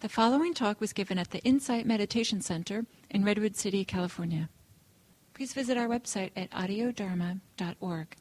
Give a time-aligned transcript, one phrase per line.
[0.00, 4.48] The following talk was given at the Insight Meditation Center in Redwood City, California.
[5.34, 8.16] Please visit our website at audiodharma.org.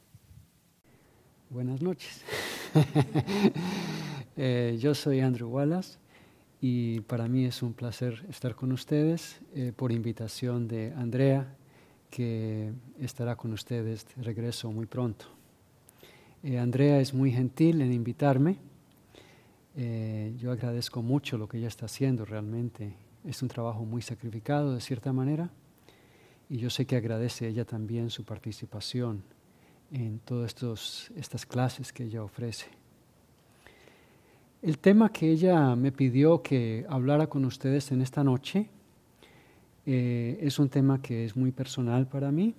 [1.49, 2.23] Buenas noches.
[4.41, 5.97] Eh, yo soy Andrew Wallace
[6.61, 11.57] y para mí es un placer estar con ustedes eh, por invitación de Andrea,
[12.09, 12.71] que
[13.01, 15.25] estará con ustedes de regreso muy pronto.
[16.41, 18.59] Eh, Andrea es muy gentil en invitarme.
[19.75, 22.95] Yo agradezco mucho lo que ella está haciendo realmente.
[23.23, 25.49] Es un trabajo muy sacrificado de cierta manera
[26.49, 29.23] y yo sé que agradece ella también su participación
[29.91, 32.67] en todas estas clases que ella ofrece.
[34.61, 38.69] El tema que ella me pidió que hablara con ustedes en esta noche
[39.85, 42.53] eh, es un tema que es muy personal para mí.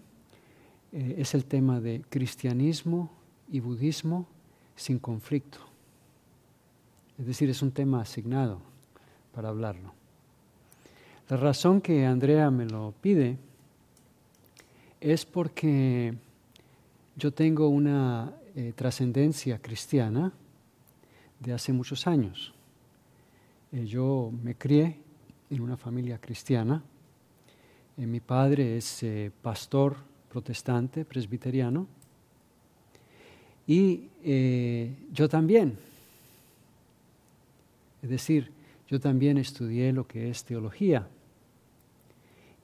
[0.93, 3.11] Eh, es el tema de cristianismo
[3.49, 4.27] y budismo
[4.75, 5.70] sin conflicto.
[7.21, 8.63] Es decir, es un tema asignado
[9.35, 9.93] para hablarlo.
[11.29, 13.37] La razón que Andrea me lo pide
[14.99, 16.15] es porque
[17.17, 20.33] yo tengo una eh, trascendencia cristiana
[21.41, 22.55] de hace muchos años.
[23.71, 24.97] Eh, yo me crié
[25.51, 26.83] en una familia cristiana.
[27.99, 29.05] Eh, mi padre es
[29.43, 29.95] pastor
[30.31, 31.87] protestante, presbiteriano.
[33.67, 34.09] Y
[35.13, 35.90] yo también.
[38.03, 38.51] Es decir,
[38.89, 41.09] yo también estudié lo que es teología.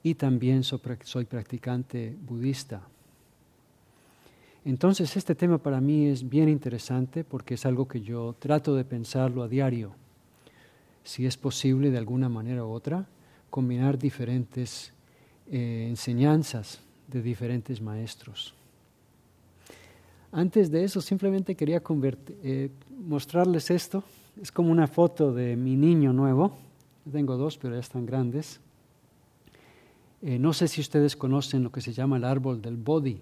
[0.03, 2.87] Y también soy practicante budista.
[4.67, 8.83] Entonces este tema para mí es bien interesante porque es algo que yo trato de
[8.83, 9.93] pensarlo a diario.
[11.05, 13.07] Si es posible de alguna manera u otra,
[13.49, 14.91] combinar diferentes
[15.49, 18.53] eh, enseñanzas de diferentes maestros.
[20.33, 21.81] Antes de eso, simplemente quería
[22.43, 22.69] eh,
[23.05, 24.03] mostrarles esto.
[24.41, 26.57] Es como una foto de mi niño nuevo.
[27.11, 28.59] Tengo dos, pero ya están grandes.
[30.21, 33.19] Eh, no sé si ustedes conocen lo que se llama el árbol del Bodhi.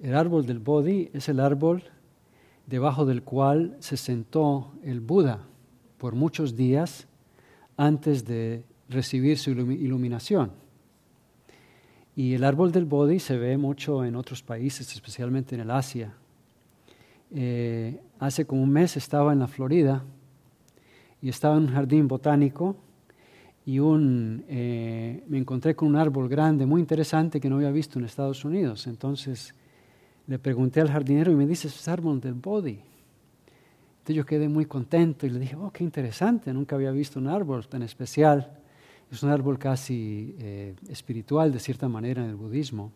[0.00, 1.82] El árbol del Bodhi es el árbol
[2.66, 5.40] debajo del cual se sentó el Buda
[5.98, 7.08] por muchos días
[7.76, 10.52] antes de recibir su iluminación.
[12.14, 16.14] Y el árbol del Bodhi se ve mucho en otros países, especialmente en el Asia.
[17.32, 20.04] Eh, hace como un mes estaba en la Florida
[21.20, 22.76] y estaba en un jardín botánico
[23.66, 27.98] y un, eh, me encontré con un árbol grande, muy interesante que no había visto
[27.98, 28.86] en Estados Unidos.
[28.86, 29.54] Entonces
[30.26, 32.78] le pregunté al jardinero y me dice, es árbol del body.
[33.98, 37.26] Entonces yo quedé muy contento y le dije, oh, qué interesante, nunca había visto un
[37.26, 38.58] árbol tan especial.
[39.10, 42.92] Es un árbol casi eh, espiritual, de cierta manera, en el budismo.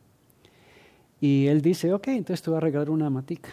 [1.20, 3.50] Y él dice, ok, entonces te voy a regalar una matica.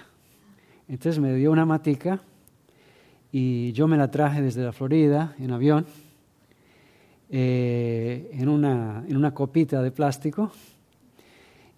[0.88, 2.22] Entonces me dio una matica
[3.32, 5.86] y yo me la traje desde la Florida en avión,
[7.30, 10.52] eh, en, una, en una copita de plástico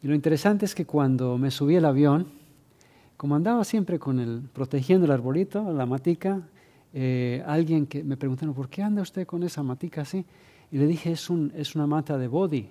[0.01, 2.27] y lo interesante es que cuando me subí al avión,
[3.15, 6.41] como andaba siempre con el, protegiendo el arbolito, la matica,
[6.93, 10.23] eh, alguien que me preguntó, ¿por qué anda usted con esa matica así?
[10.71, 12.69] Y le dije, es, un, es una mata de body.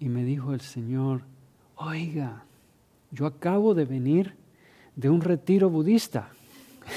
[0.00, 1.22] Y me dijo el Señor,
[1.76, 2.44] oiga,
[3.10, 4.34] yo acabo de venir
[4.96, 6.30] de un retiro budista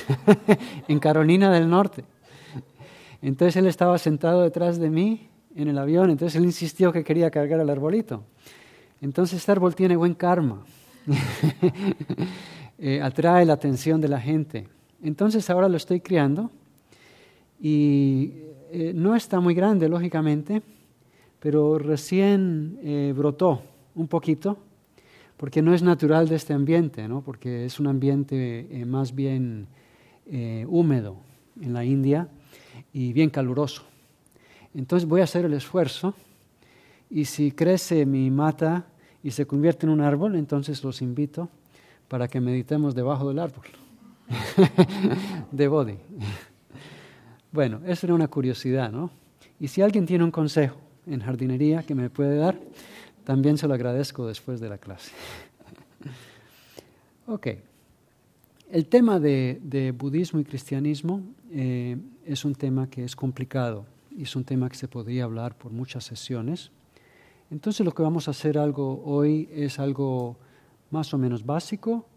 [0.87, 2.05] en Carolina del Norte.
[3.21, 7.31] Entonces él estaba sentado detrás de mí en el avión, entonces él insistió que quería
[7.31, 8.23] cargar el arbolito.
[9.01, 10.63] Entonces este árbol tiene buen karma,
[12.77, 14.67] eh, atrae la atención de la gente.
[15.01, 16.51] Entonces ahora lo estoy criando
[17.59, 18.33] y
[18.71, 20.61] eh, no está muy grande, lógicamente,
[21.39, 23.61] pero recién eh, brotó
[23.95, 24.57] un poquito,
[25.37, 27.21] porque no es natural de este ambiente, ¿no?
[27.21, 29.67] porque es un ambiente más bien
[30.67, 31.17] húmedo
[31.61, 32.29] en la India
[32.93, 33.83] y bien caluroso.
[34.73, 36.13] Entonces voy a hacer el esfuerzo
[37.09, 38.85] y si crece mi mata
[39.23, 41.49] y se convierte en un árbol, entonces los invito
[42.07, 43.65] para que meditemos debajo del árbol
[45.51, 45.97] de body.
[47.51, 49.11] Bueno, esa era una curiosidad, ¿no?
[49.59, 52.59] Y si alguien tiene un consejo en jardinería que me puede dar,
[53.23, 55.11] también se lo agradezco después de la clase.
[57.27, 57.47] ok.
[58.71, 61.21] El tema de, budismo y cristianismo
[61.51, 65.57] eh, es un tema que es complicado y es un tema que se podría hablar
[65.57, 66.71] por muchas sesiones.
[67.51, 70.37] Entonces lo que vamos a hacer algo hoy es algo
[70.89, 72.07] más o menos básico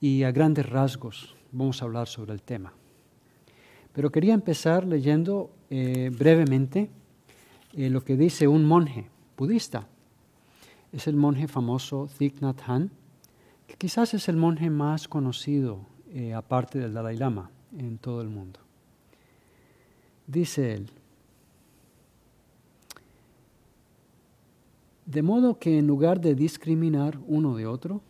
[0.00, 2.72] y a grandes rasgos vamos a hablar sobre el tema.
[3.92, 6.90] Pero quería empezar leyendo eh, brevemente
[7.74, 9.86] eh, lo que dice un monje budista.
[10.92, 12.90] Es el monje famoso Thich Nhat Hanh,
[13.66, 18.28] que quizás es el monje más conocido, eh, aparte del Dalai Lama, en todo el
[18.28, 18.58] mundo.
[20.26, 20.90] Dice él,
[25.06, 28.00] de modo que en lugar de discriminar uno de otro,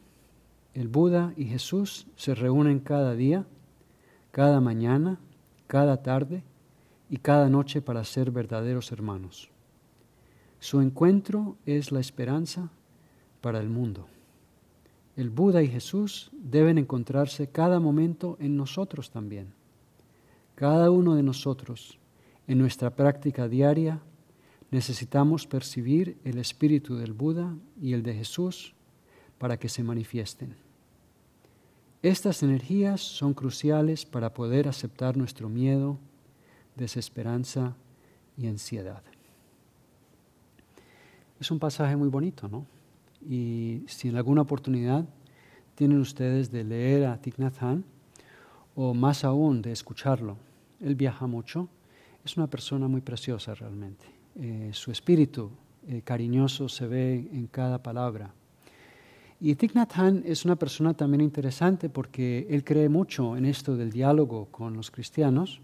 [0.74, 3.46] el Buda y Jesús se reúnen cada día,
[4.30, 5.18] cada mañana,
[5.66, 6.42] cada tarde
[7.08, 9.50] y cada noche para ser verdaderos hermanos.
[10.60, 12.70] Su encuentro es la esperanza
[13.40, 14.06] para el mundo.
[15.16, 19.54] El Buda y Jesús deben encontrarse cada momento en nosotros también.
[20.54, 21.98] Cada uno de nosotros
[22.46, 24.02] en nuestra práctica diaria
[24.70, 28.74] necesitamos percibir el espíritu del Buda y el de Jesús
[29.38, 30.56] para que se manifiesten.
[32.02, 35.98] Estas energías son cruciales para poder aceptar nuestro miedo,
[36.76, 37.76] desesperanza
[38.36, 39.02] y ansiedad.
[41.40, 42.66] Es un pasaje muy bonito, ¿no?
[43.26, 45.06] Y si en alguna oportunidad
[45.74, 47.54] tienen ustedes de leer a Thich Nhat
[48.74, 50.36] o más aún de escucharlo,
[50.80, 51.68] él viaja mucho,
[52.26, 54.04] es una persona muy preciosa realmente.
[54.36, 55.50] Eh, su espíritu
[55.88, 58.34] eh, cariñoso se ve en cada palabra.
[59.40, 59.92] Y Thich Nhat
[60.26, 64.90] es una persona también interesante porque él cree mucho en esto del diálogo con los
[64.90, 65.62] cristianos.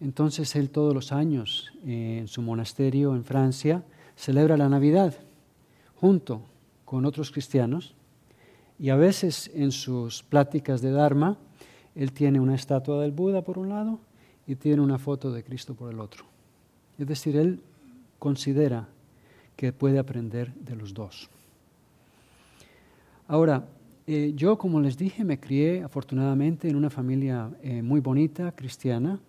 [0.00, 3.84] Entonces él todos los años eh, en su monasterio en Francia
[4.18, 5.14] celebra la Navidad
[5.94, 6.42] junto
[6.84, 7.94] con otros cristianos
[8.76, 11.38] y a veces en sus pláticas de Dharma
[11.94, 14.00] él tiene una estatua del Buda por un lado
[14.46, 16.24] y tiene una foto de Cristo por el otro.
[16.98, 17.60] Es decir, él
[18.18, 18.88] considera
[19.56, 21.30] que puede aprender de los dos.
[23.28, 23.66] Ahora,
[24.06, 29.20] eh, yo, como les dije, me crié afortunadamente en una familia eh, muy bonita, cristiana.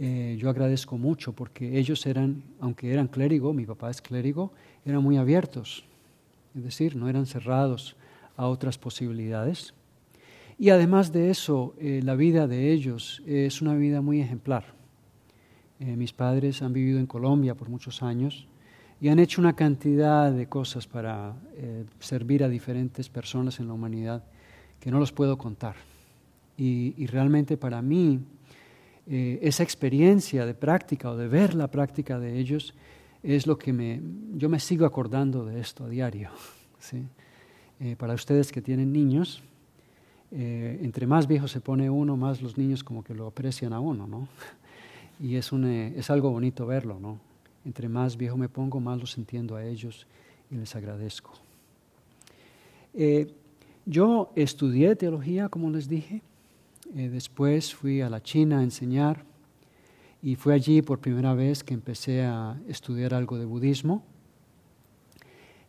[0.00, 4.52] Eh, yo agradezco mucho porque ellos eran, aunque eran clérigo, mi papá es clérigo,
[4.84, 5.84] eran muy abiertos,
[6.54, 7.96] es decir, no eran cerrados
[8.36, 9.74] a otras posibilidades.
[10.56, 14.66] Y además de eso, eh, la vida de ellos es una vida muy ejemplar.
[15.80, 18.46] Eh, mis padres han vivido en Colombia por muchos años
[19.00, 21.34] y han hecho una cantidad de cosas para
[22.00, 24.24] servir a diferentes personas en la humanidad
[24.80, 25.76] que no los puedo contar.
[26.56, 28.20] Y realmente para mí,
[29.08, 32.74] esa experiencia de práctica o de ver la práctica de ellos
[33.22, 34.02] es lo que me,
[34.36, 36.30] yo me sigo acordando de esto a diario.
[36.78, 37.04] ¿sí?
[37.96, 39.42] para ustedes que tienen niños,
[40.30, 43.80] eh, entre más viejo se pone uno, más los niños como que lo aprecian a
[43.80, 44.28] uno, ¿no?
[45.20, 47.18] Y es, un, eh, es algo bonito verlo, ¿no?
[47.64, 50.06] Entre más viejo me pongo, más los entiendo a ellos
[50.48, 51.32] y les agradezco.
[52.94, 53.34] Eh,
[53.84, 56.22] yo estudié teología, como les dije,
[56.92, 59.24] después fui a la China a enseñar
[60.22, 64.04] y fue allí por primera vez que empecé a estudiar algo de budismo.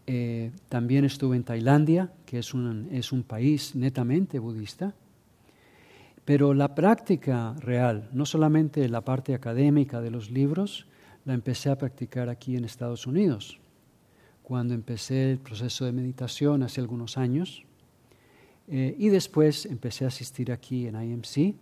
[0.08, 4.96] Eh, también estuve en Tailandia, que es un, es un país netamente budista.
[6.26, 10.88] Pero la práctica real, no solamente la parte académica de los libros,
[11.26, 13.60] la empecé a practicar aquí en Estados Unidos.
[14.42, 17.66] Cuando empecé el proceso de meditación hace algunos años,
[18.70, 21.56] eh, y después empecé a asistir aquí en IMC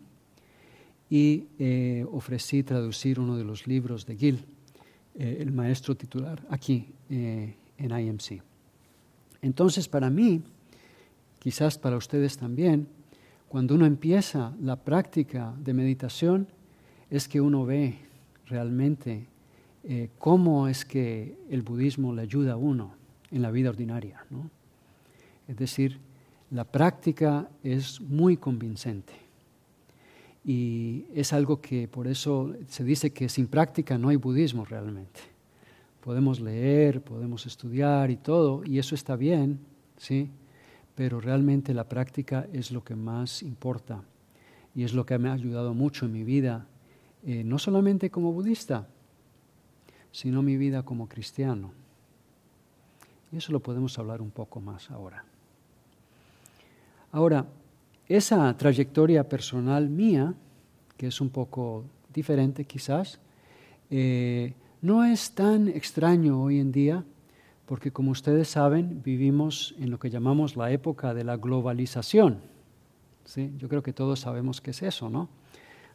[1.09, 4.45] y eh, ofrecí traducir uno de los libros de Gil,
[5.15, 8.43] el maestro titular, aquí en IMC.
[9.41, 10.43] Entonces, para mí,
[11.39, 12.87] quizás para ustedes también,
[13.47, 16.47] cuando uno empieza la práctica de meditación,
[17.09, 17.97] es que uno ve
[18.47, 19.25] realmente
[19.83, 22.93] eh, cómo es que el budismo le ayuda a uno
[23.31, 24.25] en la vida ordinaria.
[25.47, 25.99] Es decir,
[26.51, 29.13] la práctica es muy convincente.
[30.45, 35.37] Y es algo que por eso se dice que sin práctica no hay budismo realmente
[36.07, 39.59] podemos leer, podemos estudiar y todo, y eso está bien,
[39.97, 40.29] ¿sí?
[40.95, 44.05] Pero realmente la práctica es lo que más importa
[44.73, 46.65] y es lo que me ha ayudado mucho en mi vida,
[47.25, 48.87] eh, no solamente como budista,
[50.13, 51.73] sino mi vida como cristiano.
[53.33, 55.25] Y eso lo podemos hablar un poco más ahora.
[57.17, 57.47] Ahora,
[58.07, 60.35] esa trayectoria personal mía,
[60.97, 61.83] que es un poco
[62.13, 63.19] diferente quizás,
[63.89, 67.03] eh, no es tan extraño hoy en día
[67.65, 72.37] porque como ustedes saben vivimos en lo que llamamos la época de la globalización.
[73.25, 73.51] ¿sí?
[73.57, 75.27] Yo creo que todos sabemos qué es eso, ¿no?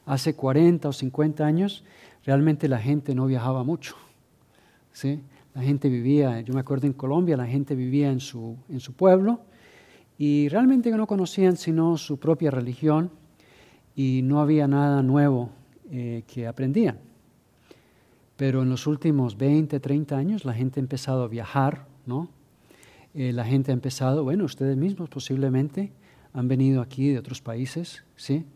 [0.07, 1.85] Hace 40 o 50 años
[2.25, 3.95] realmente la gente no viajaba mucho.
[4.93, 5.21] ¿sí?
[5.55, 8.95] La gente vivía, yo me acuerdo en Colombia, la gente vivía en su, en su
[8.95, 9.51] pueblo
[10.19, 13.11] y realmente no conocían sino su propia religión
[13.95, 15.50] y no había nada nuevo
[15.90, 16.99] eh, que aprendían.
[18.37, 22.28] Pero en los últimos 20, 30 años la gente ha empezado a viajar, ¿no?
[23.14, 25.92] Eh, la gente ha empezado, bueno, ustedes mismos posiblemente
[26.33, 28.47] han venido aquí de otros países, ¿sí?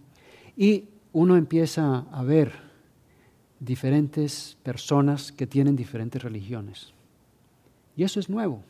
[0.57, 2.53] Y uno empieza a ver
[3.61, 6.95] diferentes personas que tienen diferentes religiones.
[7.97, 8.63] Y eso es nuevo.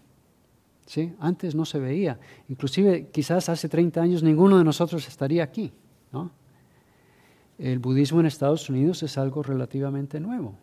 [0.87, 1.12] ¿Sí?
[1.19, 2.19] Antes no se veía.
[2.49, 5.73] Inclusive quizás hace 30 años ninguno de nosotros estaría aquí.
[7.59, 10.55] El budismo en Estados Unidos es algo relativamente nuevo.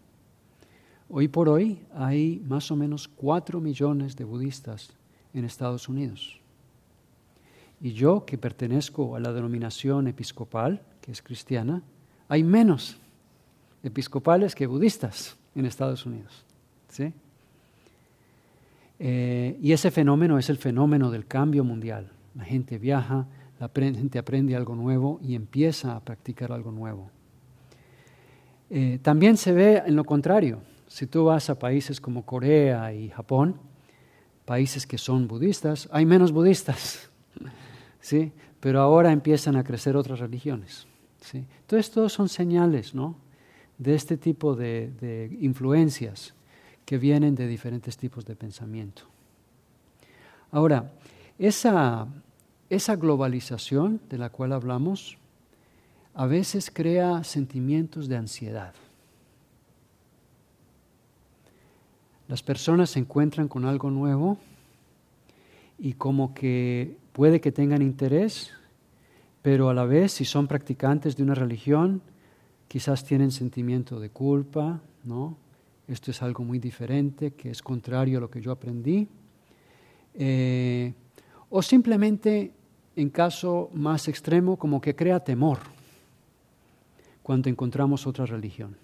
[1.10, 4.94] Hoy por hoy hay más o menos 4 millones de budistas
[5.34, 6.40] en Estados Unidos.
[7.82, 11.82] Y yo, que pertenezco a la denominación episcopal, que es cristiana,
[12.30, 12.98] hay menos
[13.84, 16.46] episcopales que budistas en Estados Unidos.
[16.90, 17.14] ¿sí?
[19.06, 22.10] Eh, y ese fenómeno es el fenómeno del cambio mundial.
[22.36, 23.28] La gente viaja,
[23.60, 27.12] la gente aprende algo nuevo y empieza a practicar algo nuevo.
[28.70, 30.62] Eh, también se ve en lo contrario.
[30.88, 33.58] Si tú vas a países como Corea y Japón,
[34.46, 37.12] países que son budistas, hay menos budistas.
[38.00, 38.32] ¿sí?
[38.62, 40.88] Pero ahora empiezan a crecer otras religiones.
[41.20, 41.46] ¿sí?
[41.60, 43.18] Entonces, todos son señales ¿no?
[43.78, 46.34] de este tipo de, influencias
[46.94, 49.02] que vienen de diferentes tipos de pensamiento.
[50.52, 50.92] Ahora,
[51.40, 52.06] esa,
[52.70, 55.18] esa globalización de la cual hablamos
[56.14, 58.76] a veces crea sentimientos de ansiedad.
[62.28, 64.38] Las personas se encuentran con algo nuevo
[65.80, 68.52] y como que puede que tengan interés,
[69.42, 72.04] pero a la vez si son practicantes de una religión,
[72.68, 75.42] quizás tienen sentimiento de culpa, ¿no?
[75.88, 79.08] Esto es algo muy diferente, que es contrario a lo que yo aprendí.
[80.14, 80.94] Eh,
[81.50, 82.52] o simplemente,
[82.96, 85.60] en caso más extremo, como que crea temor
[87.22, 88.76] cuando encontramos otra religión.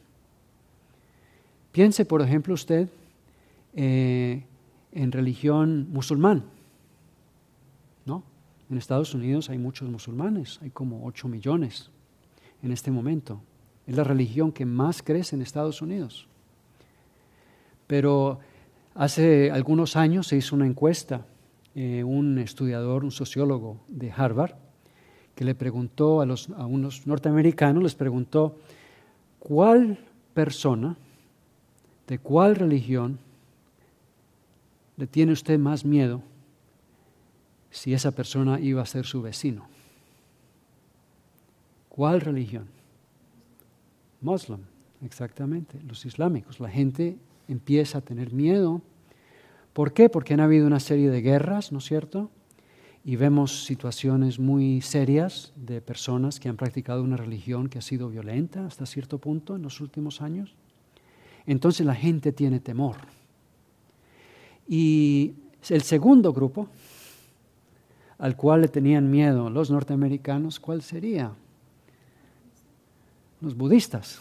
[1.71, 2.89] Piense, por ejemplo, usted
[3.73, 4.43] eh,
[4.91, 6.43] en religión musulmán.
[8.69, 11.89] En Estados Unidos hay muchos musulmanes, hay como 8 millones
[12.61, 13.41] en este momento.
[13.87, 16.27] Es la religión que más crece en Estados Unidos.
[17.89, 18.37] Pero
[18.93, 21.25] hace algunos años se hizo una encuesta,
[21.73, 24.53] eh, un estudiador, un sociólogo de Harvard,
[25.33, 28.59] que le preguntó a, los, a unos norteamericanos, les preguntó,
[29.39, 29.97] ¿cuál
[30.35, 30.97] persona
[32.07, 33.17] de cuál religión
[34.97, 36.21] le tiene usted más miedo
[37.71, 39.67] si esa persona iba a ser su vecino.
[41.87, 42.67] ¿Cuál religión?
[44.21, 44.59] Muslim,
[45.01, 46.59] exactamente, los islámicos.
[46.59, 47.17] La gente
[47.49, 48.81] empieza a tener miedo.
[49.73, 50.09] ¿Por qué?
[50.09, 52.29] Porque han habido una serie de guerras, ¿no es cierto?
[53.03, 58.09] Y vemos situaciones muy serias de personas que han practicado una religión que ha sido
[58.09, 60.55] violenta hasta cierto punto en los últimos años.
[61.45, 62.97] Entonces la gente tiene temor.
[64.67, 65.33] Y
[65.69, 66.69] el segundo grupo
[68.19, 71.31] al cual le tenían miedo los norteamericanos, ¿cuál sería?
[73.41, 74.19] Los budistas.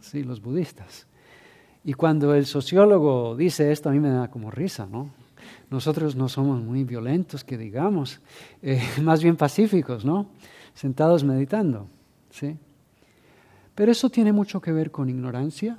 [0.00, 1.06] Sí, los budistas.
[1.84, 5.10] Y cuando el sociólogo dice esto, a mí me da como risa, ¿no?
[5.70, 8.20] Nosotros no somos muy violentos, que digamos,
[8.62, 10.28] eh, más bien pacíficos, ¿no?
[10.74, 11.86] Sentados meditando,
[12.30, 12.56] ¿sí?
[13.74, 15.78] Pero eso tiene mucho que ver con ignorancia,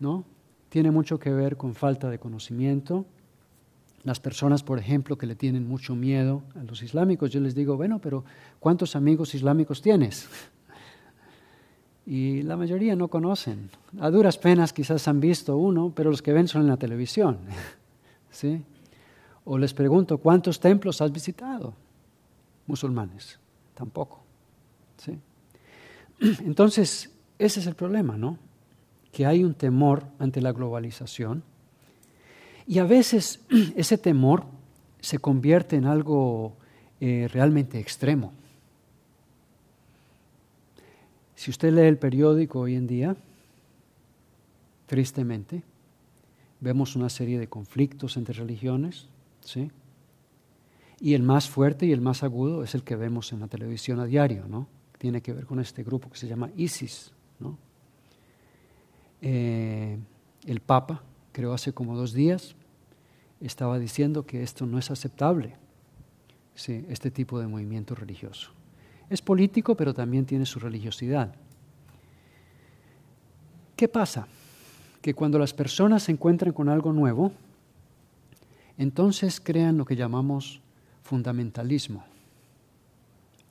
[0.00, 0.24] ¿no?
[0.68, 3.06] Tiene mucho que ver con falta de conocimiento,
[4.06, 7.76] las personas, por ejemplo, que le tienen mucho miedo a los islámicos, yo les digo,
[7.76, 8.24] bueno, pero
[8.60, 10.28] ¿cuántos amigos islámicos tienes?
[12.06, 13.68] Y la mayoría no conocen.
[13.98, 17.38] A duras penas quizás han visto uno, pero los que ven son en la televisión.
[18.30, 18.62] ¿Sí?
[19.44, 21.74] O les pregunto, ¿cuántos templos has visitado?
[22.66, 23.38] Musulmanes.
[23.74, 24.20] Tampoco.
[24.96, 25.18] ¿Sí?
[26.44, 28.38] Entonces, ese es el problema, ¿no?
[29.10, 31.42] Que hay un temor ante la globalización
[32.66, 33.40] y a veces
[33.76, 34.44] ese temor
[35.00, 36.56] se convierte en algo
[37.00, 38.32] eh, realmente extremo.
[41.36, 43.14] Si usted lee el periódico hoy en día,
[44.86, 45.62] tristemente,
[46.60, 49.06] vemos una serie de conflictos entre religiones,
[49.42, 49.70] ¿sí?
[50.98, 54.00] Y el más fuerte y el más agudo es el que vemos en la televisión
[54.00, 54.66] a diario, ¿no?
[54.98, 57.58] Tiene que ver con este grupo que se llama ISIS, ¿no?
[59.20, 59.98] Eh,
[60.46, 61.02] el Papa
[61.32, 62.56] creo hace como dos días,
[63.42, 65.56] estaba diciendo que esto no es aceptable,
[66.54, 68.55] este tipo de movimiento religioso.
[69.08, 71.34] Es político, pero también tiene su religiosidad.
[73.76, 74.26] ¿Qué pasa?
[75.02, 77.32] Que cuando las personas se encuentran con algo nuevo,
[78.78, 80.60] entonces crean lo que llamamos
[81.02, 82.04] fundamentalismo,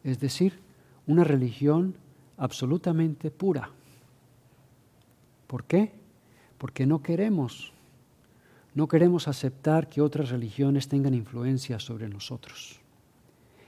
[0.03, 0.59] es decir,
[1.07, 1.95] una religión
[2.37, 3.69] absolutamente pura.
[5.47, 5.93] ¿Por qué?
[6.57, 7.71] Porque no queremos
[8.75, 12.81] no queremos aceptar que otras religiones tengan influencia sobre nosotros.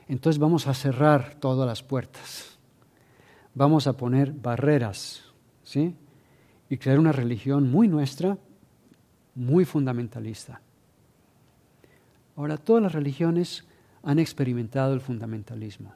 [0.07, 2.57] Entonces vamos a cerrar todas las puertas.
[3.53, 5.23] Vamos a poner barreras,
[5.63, 5.95] ¿sí?
[6.69, 8.37] y crear una religión muy nuestra,
[9.35, 10.61] muy fundamentalista.
[12.35, 13.65] Ahora, todas las religiones
[14.03, 15.93] han experimentado el fundamentalismo.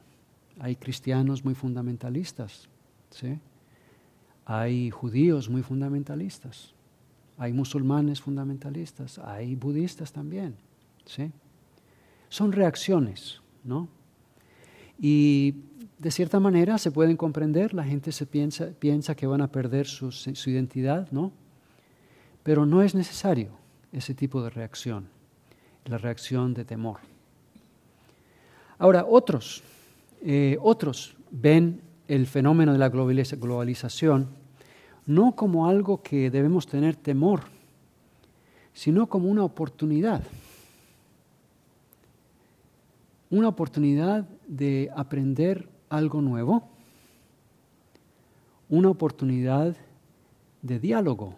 [0.58, 2.68] Hay cristianos muy fundamentalistas,
[3.10, 3.38] ¿sí?
[4.44, 6.74] hay judíos muy fundamentalistas,
[7.38, 10.56] hay musulmanes fundamentalistas, hay budistas también.
[11.04, 11.30] ¿sí?
[12.28, 13.88] Son reacciones, ¿no?
[15.02, 15.56] Y
[15.98, 19.86] de cierta manera se pueden comprender, la gente se piensa, piensa que van a perder
[19.86, 21.32] su, su identidad, ¿no?
[22.42, 23.50] Pero no es necesario
[23.92, 25.08] ese tipo de reacción,
[25.84, 27.00] la reacción de temor.
[28.78, 29.62] Ahora, otros,
[30.22, 34.28] eh, otros ven el fenómeno de la globalización
[35.06, 37.42] no como algo que debemos tener temor,
[38.72, 40.22] sino como una oportunidad.
[43.32, 46.68] Una oportunidad de aprender algo nuevo,
[48.68, 49.74] una oportunidad
[50.60, 51.34] de diálogo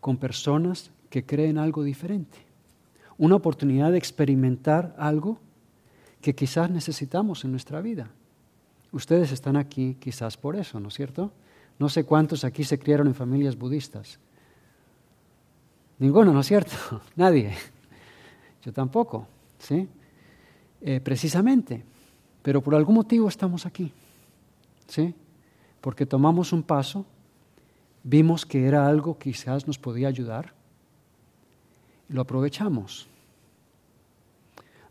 [0.00, 2.38] con personas que creen algo diferente,
[3.18, 5.38] una oportunidad de experimentar algo
[6.20, 8.10] que quizás necesitamos en nuestra vida.
[8.90, 11.30] Ustedes están aquí quizás por eso, ¿no es cierto?
[11.78, 14.18] No sé cuántos aquí se criaron en familias budistas.
[16.00, 16.74] Ninguno, ¿no es cierto?
[17.14, 17.54] Nadie.
[18.64, 19.28] Yo tampoco,
[19.60, 19.88] ¿sí?
[20.82, 21.84] Eh, precisamente.
[22.42, 23.92] Pero por algún motivo estamos aquí,
[24.88, 25.14] ¿sí?
[25.80, 27.06] Porque tomamos un paso
[28.04, 30.52] Vimos que era algo que quizás nos podía ayudar.
[32.08, 33.06] Lo aprovechamos.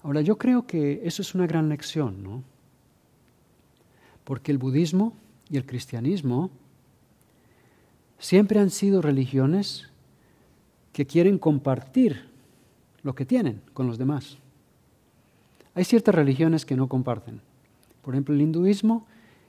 [0.04, 2.44] Ahora, yo creo que eso es una gran lección, ¿no?
[4.24, 5.14] Porque el budismo
[5.50, 6.50] y el cristianismo
[8.18, 9.90] siempre han sido religiones
[10.94, 12.30] que quieren compartir
[13.04, 14.38] lo que tienen con los demás.
[15.76, 17.42] Hay ciertas religiones que no comparten.
[18.02, 19.06] Por ejemplo, el hinduismo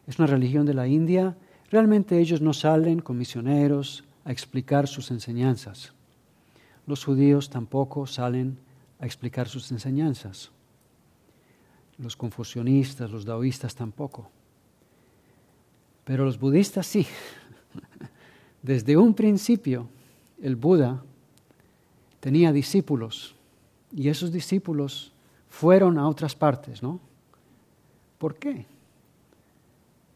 [0.06, 1.36] es una religión de la India
[1.72, 5.94] Realmente ellos no salen con misioneros a explicar sus enseñanzas.
[6.86, 8.58] Los judíos tampoco salen
[9.00, 10.50] a explicar sus enseñanzas.
[11.96, 14.30] Los confucionistas, los daoístas tampoco.
[16.04, 17.06] Pero los budistas sí.
[18.62, 19.88] Desde un principio,
[20.42, 21.02] el Buda
[22.20, 23.34] tenía discípulos
[23.96, 25.11] y esos discípulos
[25.52, 26.98] fueron a otras partes, ¿no?
[28.16, 28.64] ¿Por qué?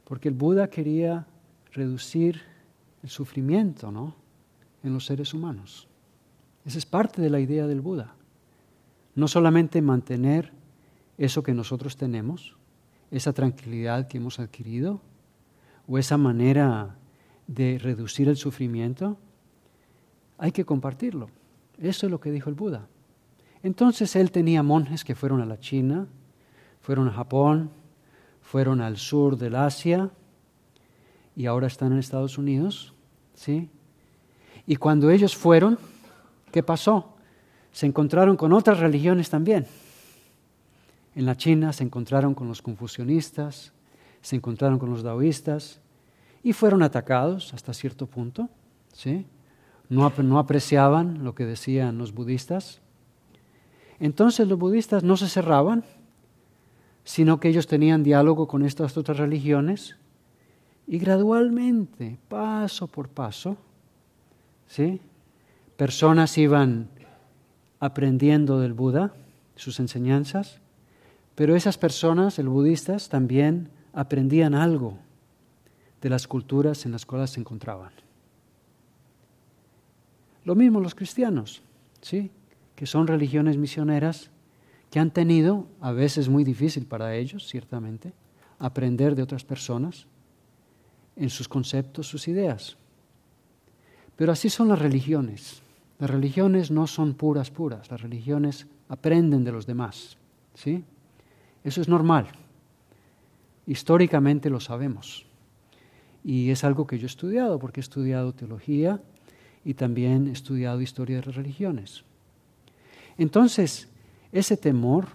[0.04, 1.26] Porque el Buda quería
[1.72, 2.40] reducir
[3.02, 4.14] el sufrimiento ¿no?
[4.82, 5.88] en los seres humanos.
[6.64, 8.14] Esa es parte de la idea del Buda.
[9.14, 10.52] No solamente mantener
[11.18, 12.56] eso que nosotros tenemos,
[13.10, 15.02] esa tranquilidad que hemos adquirido,
[15.86, 16.96] o esa manera
[17.46, 19.18] de reducir el sufrimiento,
[20.38, 21.28] hay que compartirlo.
[21.78, 22.88] Eso es lo que dijo el Buda.
[23.66, 26.06] Entonces él tenía monjes que fueron a la China,
[26.82, 27.72] fueron a Japón,
[28.40, 30.08] fueron al sur del Asia,
[31.34, 32.94] y ahora están en Estados Unidos,
[33.34, 33.68] ¿sí?
[34.68, 35.80] Y cuando ellos fueron,
[36.52, 37.16] ¿qué pasó?
[37.72, 39.66] Se encontraron con otras religiones también.
[41.16, 43.72] En la China se encontraron con los confucionistas,
[44.22, 45.80] se encontraron con los daoístas
[46.44, 48.48] y fueron atacados hasta cierto punto,
[48.92, 49.26] ¿sí?
[49.88, 52.80] No, no apreciaban lo que decían los budistas.
[53.98, 55.84] Entonces los budistas no se cerraban,
[57.04, 59.96] sino que ellos tenían diálogo con estas otras religiones
[60.86, 63.56] y gradualmente, paso por paso,
[64.66, 65.00] ¿sí?
[65.76, 66.88] personas iban
[67.80, 69.12] aprendiendo del Buda,
[69.56, 70.60] sus enseñanzas,
[71.34, 74.98] pero esas personas, el budistas, también aprendían algo
[76.00, 77.92] de las culturas en las cuales se encontraban.
[80.44, 81.62] Lo mismo los cristianos,
[82.00, 82.30] ¿sí?
[82.76, 84.30] Que son religiones misioneras
[84.90, 88.12] que han tenido, a veces muy difícil para ellos, ciertamente,
[88.58, 90.06] aprender de otras personas,
[91.16, 92.76] en sus conceptos, sus ideas.
[94.16, 95.62] Pero así son las religiones.
[95.98, 97.90] Las religiones no son puras, puras.
[97.90, 100.16] Las religiones aprenden de los demás.
[100.54, 100.84] ¿sí?
[101.64, 102.28] Eso es normal.
[103.66, 105.26] Históricamente lo sabemos.
[106.22, 109.00] Y es algo que yo he estudiado, porque he estudiado teología
[109.64, 112.04] y también he estudiado historia de las religiones.
[113.18, 113.88] Entonces,
[114.32, 115.06] ese temor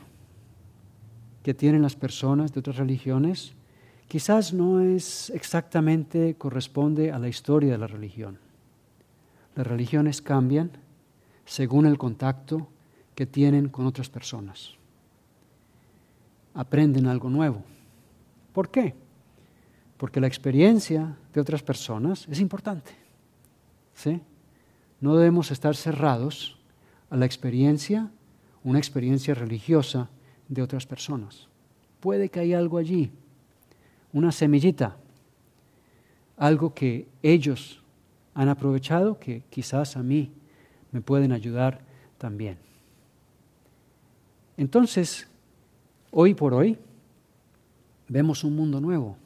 [1.43, 3.53] que tienen las personas de otras religiones
[4.07, 8.37] quizás no es exactamente corresponde a la historia de la religión.
[9.55, 10.71] Las religiones cambian
[11.45, 12.67] según el contacto
[13.15, 14.71] que tienen con otras personas.
[16.53, 17.63] Aprenden algo nuevo.
[18.53, 18.93] ¿Por qué?
[19.97, 22.91] Porque la experiencia de otras personas es importante.
[23.93, 24.19] ¿sí?
[24.99, 26.57] No debemos estar cerrados
[27.11, 28.09] a la experiencia,
[28.63, 30.09] una experiencia religiosa
[30.49, 31.47] de otras personas.
[31.99, 33.11] Puede que haya algo allí
[34.13, 34.97] una semillita,
[36.37, 37.81] algo que ellos
[38.33, 40.31] han aprovechado que quizás a mí
[40.91, 41.81] me pueden ayudar
[42.17, 42.57] también.
[44.57, 45.27] Entonces,
[46.11, 46.77] hoy por hoy,
[48.07, 49.17] vemos un mundo nuevo,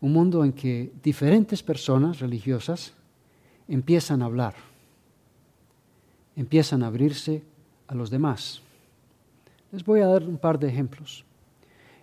[0.00, 2.94] un mundo en que diferentes personas religiosas
[3.66, 4.54] empiezan a hablar,
[6.38, 7.42] empiezan a abrirse
[7.88, 8.62] a los demás.
[9.72, 11.24] Les voy a dar un par de ejemplos.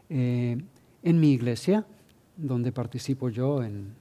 [0.10, 0.62] Eh,
[1.04, 1.86] en mi iglesia,
[2.36, 3.96] donde participo yo en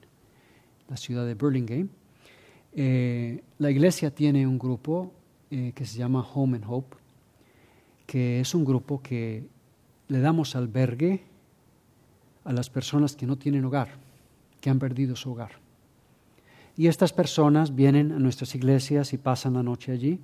[0.88, 1.86] la ciudad de Burlingame,
[2.74, 5.12] eh, la iglesia tiene un grupo
[5.52, 6.96] eh, que se llama Home and Hope,
[8.04, 9.44] que es un grupo que
[10.08, 11.22] le damos albergue
[12.42, 13.88] a las personas que no tienen hogar,
[14.60, 15.63] que han perdido su hogar.
[16.76, 20.20] Y estas personas vienen a nuestras iglesias y pasan la noche allí,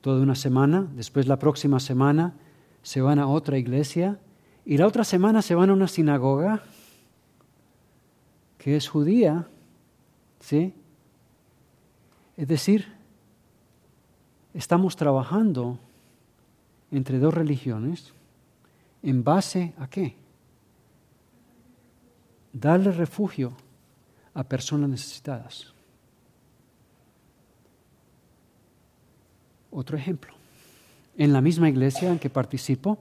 [0.00, 2.34] toda una semana, después la próxima semana
[2.82, 4.18] se van a otra iglesia
[4.64, 6.62] y la otra semana se van a una sinagoga
[8.58, 9.48] que es judía,
[10.40, 10.74] ¿sí?
[12.36, 12.92] Es decir,
[14.54, 15.78] estamos trabajando
[16.90, 18.12] entre dos religiones
[19.02, 20.16] en base a qué?
[22.52, 23.52] Darle refugio
[24.34, 25.72] a personas necesitadas.
[29.70, 30.32] Otro ejemplo.
[31.16, 32.98] En la misma iglesia en que participo,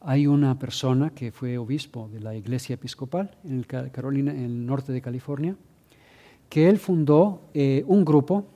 [0.00, 4.92] hay una persona que fue obispo de la iglesia episcopal en el, Carolina, el norte
[4.92, 5.56] de California,
[6.48, 8.46] que él fundó eh, un grupo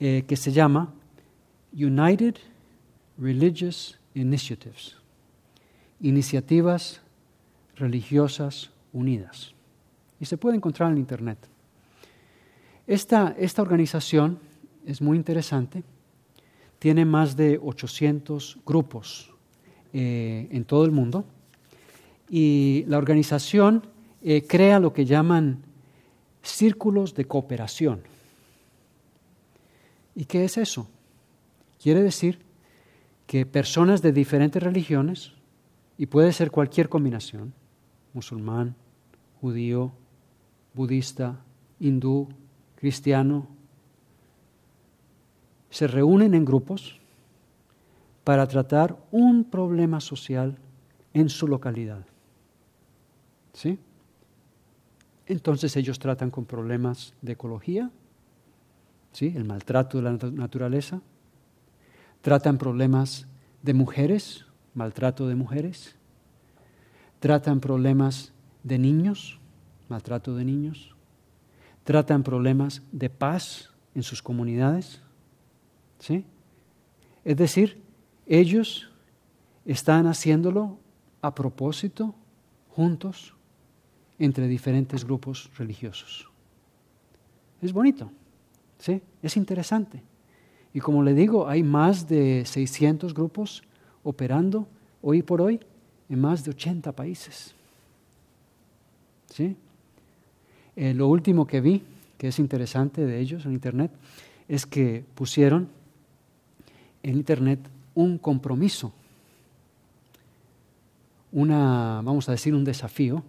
[0.00, 0.94] eh, que se llama
[1.72, 2.36] United
[3.18, 4.96] Religious Initiatives,
[6.00, 7.00] iniciativas
[7.76, 9.54] religiosas unidas.
[10.22, 11.48] Y se puede encontrar en Internet.
[12.86, 14.38] Esta, esta organización
[14.86, 15.82] es muy interesante,
[16.78, 19.34] tiene más de 800 grupos
[19.92, 21.24] eh, en todo el mundo
[22.30, 23.84] y la organización
[24.22, 25.64] eh, crea lo que llaman
[26.40, 28.02] círculos de cooperación.
[30.14, 30.88] ¿Y qué es eso?
[31.82, 32.38] Quiere decir
[33.26, 35.32] que personas de diferentes religiones,
[35.98, 37.52] y puede ser cualquier combinación,
[38.12, 38.76] musulmán,
[39.40, 39.92] judío,
[40.74, 41.40] budista,
[41.80, 42.28] hindú,
[42.76, 43.46] cristiano,
[45.70, 47.00] se reúnen en grupos
[48.24, 50.56] para tratar un problema social
[51.14, 52.04] en su localidad.
[53.52, 53.78] ¿Sí?
[55.26, 57.90] Entonces ellos tratan con problemas de ecología,
[59.12, 59.32] ¿sí?
[59.34, 61.00] el maltrato de la naturaleza,
[62.20, 63.26] tratan problemas
[63.62, 65.96] de mujeres, maltrato de mujeres,
[67.20, 68.32] tratan problemas
[68.62, 69.38] de niños,
[69.92, 70.96] maltrato de niños,
[71.84, 75.00] tratan problemas de paz en sus comunidades.
[75.98, 76.24] ¿sí?
[77.24, 77.80] Es decir,
[78.26, 78.90] ellos
[79.64, 80.78] están haciéndolo
[81.20, 82.14] a propósito,
[82.70, 83.34] juntos,
[84.18, 86.28] entre diferentes grupos religiosos.
[87.60, 88.10] Es bonito,
[88.78, 89.00] ¿sí?
[89.22, 90.02] Es interesante.
[90.74, 93.62] Y como le digo, hay más de 600 grupos
[94.02, 94.66] operando
[95.02, 95.60] hoy por hoy
[96.08, 97.54] en más de 80 países.
[99.28, 99.56] ¿Sí?
[100.76, 101.82] Eh, lo último que vi,
[102.18, 103.90] que es interesante de ellos en Internet,
[104.48, 105.68] es que pusieron
[107.02, 107.60] en Internet
[107.94, 108.92] un compromiso,
[111.30, 113.22] una, vamos a decir, un desafío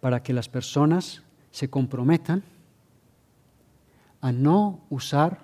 [0.00, 2.42] para que las personas se comprometan
[4.20, 5.40] a no usar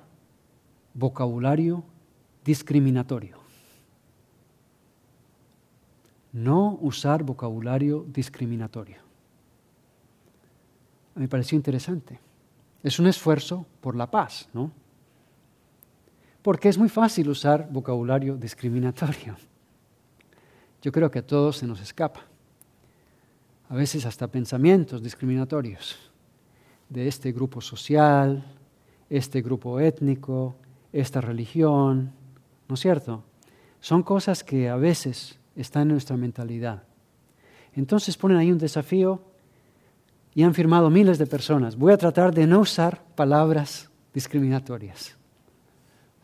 [0.95, 1.85] vocabulario
[2.45, 3.39] discriminatorio.
[6.33, 9.04] No usar vocabulario discriminatorio.
[11.15, 12.19] Me pareció interesante.
[12.83, 14.71] Es un esfuerzo por la paz, ¿no?
[16.45, 19.35] porque es muy fácil usar vocabulario discriminatorio.
[20.83, 22.21] Yo creo que a todos se nos escapa.
[23.71, 25.97] A veces hasta pensamientos discriminatorios
[26.91, 28.45] de este grupo social,
[29.09, 30.55] este grupo étnico,
[30.93, 32.13] esta religión,
[32.69, 33.25] ¿no es cierto?
[33.81, 36.83] Son cosas que a veces están en nuestra mentalidad.
[37.73, 39.23] Entonces ponen ahí un desafío
[40.35, 41.77] y han firmado miles de personas.
[41.77, 45.17] Voy a tratar de no usar palabras discriminatorias.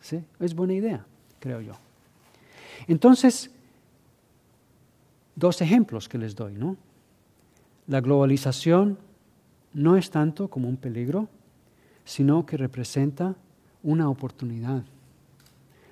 [0.01, 0.23] ¿Sí?
[0.39, 1.05] Es buena idea,
[1.39, 1.73] creo yo.
[2.87, 3.51] Entonces,
[5.35, 6.75] dos ejemplos que les doy, ¿no?
[7.87, 8.97] La globalización
[9.73, 11.29] no es tanto como un peligro,
[12.03, 13.35] sino que representa
[13.83, 14.83] una oportunidad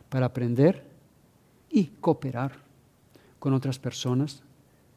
[0.10, 0.84] para aprender
[1.70, 2.54] y cooperar
[3.38, 4.44] con otras personas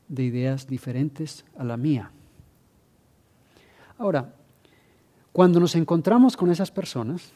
[0.09, 2.11] de ideas diferentes a la mía.
[4.03, 4.35] Ahora,
[5.33, 7.33] cuando nos encontramos con esas personas,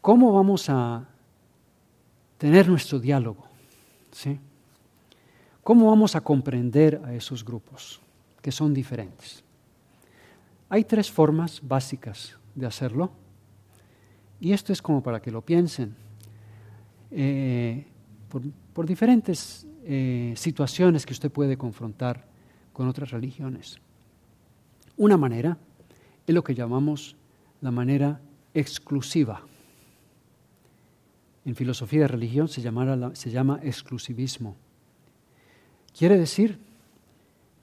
[0.00, 1.06] ¿Cómo vamos a
[2.38, 3.46] tener nuestro diálogo?
[4.10, 4.38] ¿Sí?
[5.62, 8.00] ¿Cómo vamos a comprender a esos grupos
[8.40, 9.44] que son diferentes?
[10.70, 13.10] Hay tres formas básicas de hacerlo.
[14.40, 15.94] Y esto es como para que lo piensen.
[17.10, 17.86] Eh,
[18.72, 22.24] por, diferentes eh, situaciones que usted puede confrontar
[22.72, 23.78] con otras religiones.
[25.00, 25.56] Una manera
[26.26, 27.16] es lo que llamamos
[27.62, 28.20] la manera
[28.52, 29.40] exclusiva.
[31.46, 32.60] En filosofía de religión se,
[33.14, 34.56] se llama exclusivismo.
[35.96, 36.58] Quiere decir,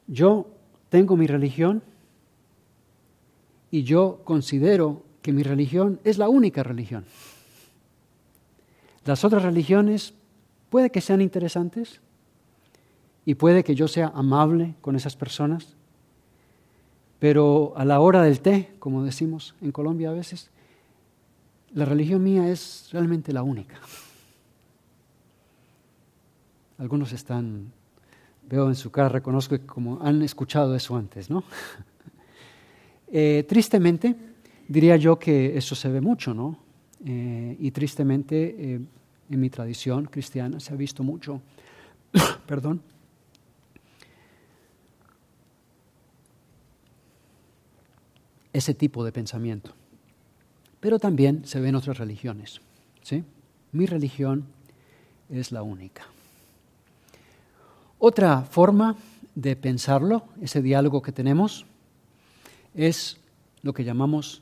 [0.08, 0.50] yo
[0.89, 1.84] tengo mi religión
[3.69, 7.06] y yo considero que mi religión es la única religión.
[9.06, 10.15] Las otras religiones
[10.71, 12.02] puede que sean interesantes
[13.26, 15.77] y puede que yo sea amable con esas personas,
[17.19, 20.49] pero a la hora del té, como decimos en Colombia a veces,
[21.73, 23.75] la religión mía es realmente la única.
[26.77, 27.71] Algunos están,
[28.47, 31.43] veo en su cara, reconozco que como han escuchado eso antes, ¿no?
[33.10, 34.13] Eh, tristemente,
[34.67, 36.60] diría yo que eso se ve mucho, ¿no?
[37.06, 38.82] Eh, y tristemente, eh,
[39.30, 41.41] en mi tradición cristiana se ha visto mucho,
[42.45, 42.82] perdón,
[48.58, 49.72] ese tipo de pensamiento.
[50.80, 52.62] Pero también se ve en otras religiones.
[53.02, 53.24] ¿sí?
[53.72, 54.46] Mi religión
[55.30, 56.08] es la única.
[58.00, 58.96] Otra forma
[59.36, 61.65] de pensarlo, ese diálogo que tenemos,
[62.74, 63.17] es
[63.62, 64.41] lo que llamamos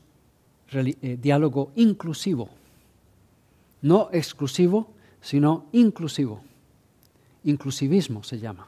[0.72, 2.48] eh, diálogo inclusivo.
[3.82, 6.42] No exclusivo, sino inclusivo.
[7.44, 8.66] Inclusivismo se llama.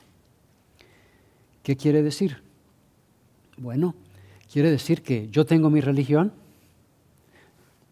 [1.62, 2.42] ¿Qué quiere decir?
[3.56, 3.94] Bueno,
[4.52, 6.32] quiere decir que yo tengo mi religión,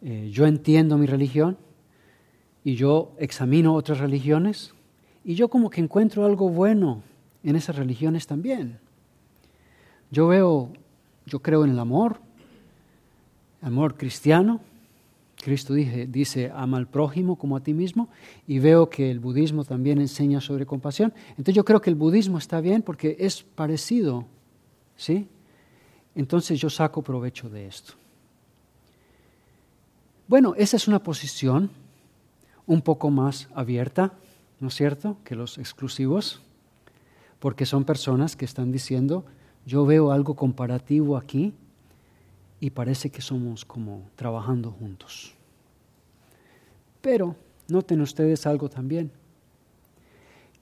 [0.03, 1.57] eh, yo entiendo mi religión
[2.65, 4.73] y yo examino otras religiones
[5.25, 7.03] y yo como que encuentro algo bueno
[7.43, 8.79] en esas religiones también.
[10.11, 10.71] Yo veo,
[11.27, 12.21] yo creo en el amor,
[13.61, 14.61] amor cristiano.
[15.37, 18.09] Cristo dice, dice, ama al prójimo como a ti mismo,
[18.47, 21.13] y veo que el budismo también enseña sobre compasión.
[21.31, 24.25] Entonces yo creo que el budismo está bien porque es parecido,
[24.97, 25.29] ¿sí?
[26.17, 27.93] Entonces yo saco provecho de esto.
[30.27, 31.71] Bueno, esa es una posición
[32.67, 34.15] un poco más abierta,
[34.59, 36.41] ¿no es cierto?, que los exclusivos,
[37.39, 39.25] porque son personas que están diciendo,
[39.67, 41.53] yo veo algo comparativo aquí
[42.61, 45.35] y parece que somos como trabajando juntos.
[47.03, 47.37] Pero
[47.69, 49.13] noten ustedes algo también,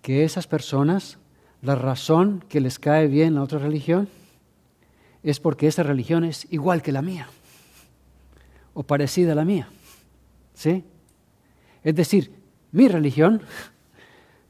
[0.03, 1.17] que esas personas,
[1.63, 4.09] la razón que les cae bien la otra religión
[5.25, 7.27] es porque esa religión es igual que la mía
[8.75, 9.69] o parecida a la mía.
[10.53, 10.85] ¿Sí?
[11.83, 12.33] Es decir,
[12.73, 13.41] mi religión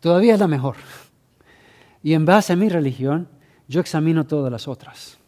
[0.00, 0.76] todavía es la mejor.
[2.02, 3.28] Y en base a mi religión,
[3.68, 5.18] yo examino todas las otras.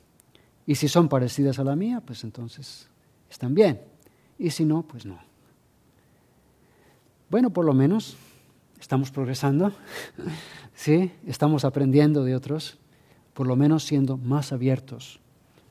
[0.66, 2.88] Y si son parecidas a la mía, pues entonces
[3.30, 3.80] están bien.
[4.38, 5.18] Y si no, pues no.
[7.30, 8.16] Bueno, por lo menos
[8.80, 9.72] estamos progresando,
[10.74, 11.12] ¿sí?
[11.26, 12.78] Estamos aprendiendo de otros,
[13.32, 15.20] por lo menos siendo más abiertos,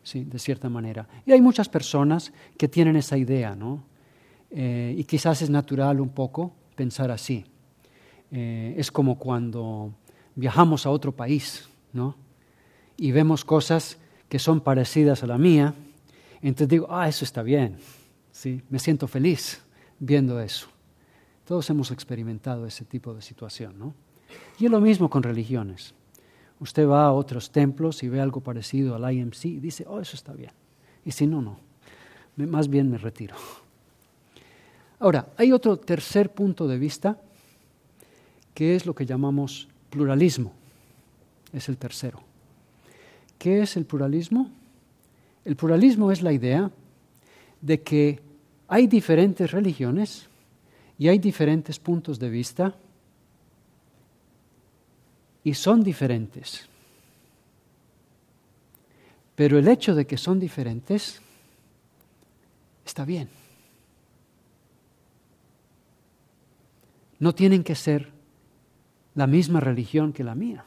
[0.05, 0.23] ¿sí?
[0.23, 1.09] De cierta manera.
[1.25, 3.83] Y hay muchas personas que tienen esa idea, ¿no?
[4.51, 7.43] Eh, y quizás es natural un poco pensar así.
[8.31, 9.91] Eh, es como cuando
[10.35, 12.15] viajamos a otro país, ¿no?
[12.95, 13.97] Y vemos cosas
[14.29, 15.73] que son parecidas a la mía,
[16.41, 17.77] entonces digo, ah, eso está bien,
[18.31, 18.61] ¿sí?
[18.69, 19.61] me siento feliz
[19.99, 20.67] viendo eso.
[21.45, 23.93] Todos hemos experimentado ese tipo de situación, ¿no?
[24.59, 25.93] Y es lo mismo con religiones.
[26.59, 30.15] Usted va a otros templos y ve algo parecido al IMC y dice, oh, eso
[30.15, 30.51] está bien.
[31.03, 31.59] Y si no, no.
[32.37, 33.35] Más bien me retiro.
[34.99, 37.19] Ahora, hay otro tercer punto de vista
[38.53, 40.53] que es lo que llamamos pluralismo.
[41.51, 42.21] Es el tercero.
[43.37, 44.49] ¿Qué es el pluralismo?
[45.43, 46.71] El pluralismo es la idea
[47.61, 48.21] de que
[48.67, 50.27] hay diferentes religiones
[50.97, 52.75] y hay diferentes puntos de vista
[55.45, 56.67] y son diferentes.
[59.35, 61.21] Pero el hecho de que son diferentes
[62.83, 63.29] está bien.
[67.19, 68.11] No tienen que ser
[69.13, 70.65] la misma religión que la mía.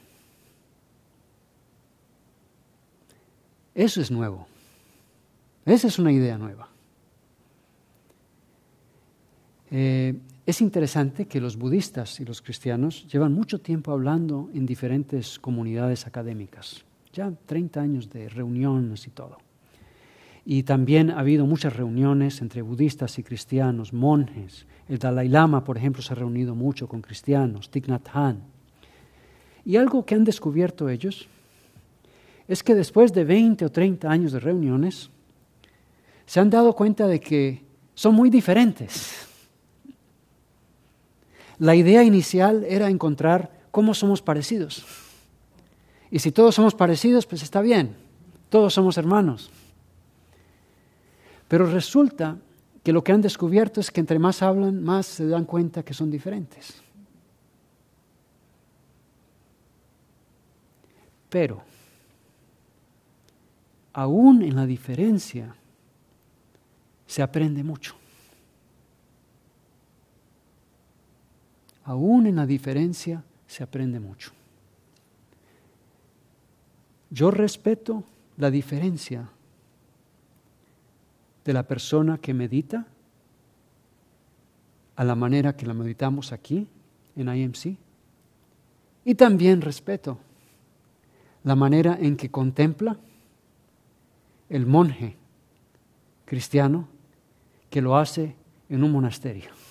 [3.74, 4.46] Eso es nuevo.
[5.66, 6.68] Esa es una idea nueva.
[9.72, 10.14] Eh,
[10.48, 16.06] es interesante que los budistas y los cristianos llevan mucho tiempo hablando en diferentes comunidades
[16.06, 19.36] académicas, ya 30 años de reuniones y todo.
[20.46, 24.64] Y también ha habido muchas reuniones entre budistas y cristianos, monjes.
[24.88, 28.40] El Dalai Lama, por ejemplo, se ha reunido mucho con cristianos, Thich Nhat Hanh.
[29.66, 31.28] Y algo que han descubierto ellos
[32.48, 35.10] es que después de 20 o 30 años de reuniones,
[36.24, 39.27] se han dado cuenta de que son muy diferentes.
[41.58, 44.84] La idea inicial era encontrar cómo somos parecidos.
[46.10, 47.96] Y si todos somos parecidos, pues está bien,
[48.48, 49.50] todos somos hermanos.
[51.48, 52.36] Pero resulta
[52.82, 55.94] que lo que han descubierto es que entre más hablan, más se dan cuenta que
[55.94, 56.82] son diferentes.
[61.28, 61.60] Pero,
[63.92, 65.54] aún en la diferencia,
[67.06, 67.96] se aprende mucho.
[71.88, 74.32] Aún en la diferencia se aprende mucho.
[77.08, 78.04] Yo respeto
[78.36, 79.30] la diferencia
[81.46, 82.86] de la persona que medita
[84.96, 86.68] a la manera que la meditamos aquí
[87.16, 87.78] en IMC.
[89.06, 90.18] Y también respeto
[91.42, 92.98] la manera en que contempla
[94.50, 95.16] el monje
[96.26, 96.86] cristiano
[97.70, 98.36] que lo hace
[98.68, 99.67] en un monasterio.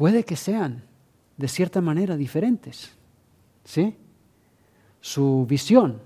[0.00, 0.82] Puede que sean
[1.36, 2.90] de cierta manera diferentes,
[3.64, 3.94] ¿sí?
[4.98, 6.00] Su visión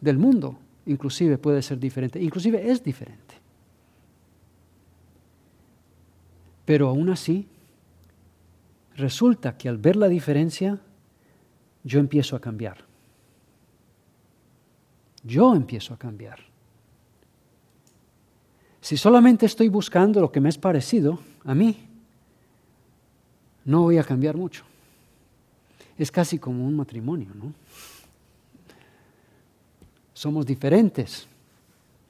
[0.00, 3.34] del mundo inclusive puede ser diferente, inclusive es diferente.
[6.64, 7.48] Pero aún así,
[8.94, 10.78] resulta que al ver la diferencia,
[11.82, 12.84] yo empiezo a cambiar.
[15.24, 16.38] Yo empiezo a cambiar.
[18.80, 21.85] Si solamente estoy buscando lo que me es parecido a mí,
[23.66, 24.64] no voy a cambiar mucho.
[25.98, 27.52] Es casi como un matrimonio, ¿no?
[30.16, 31.28] somos diferentes,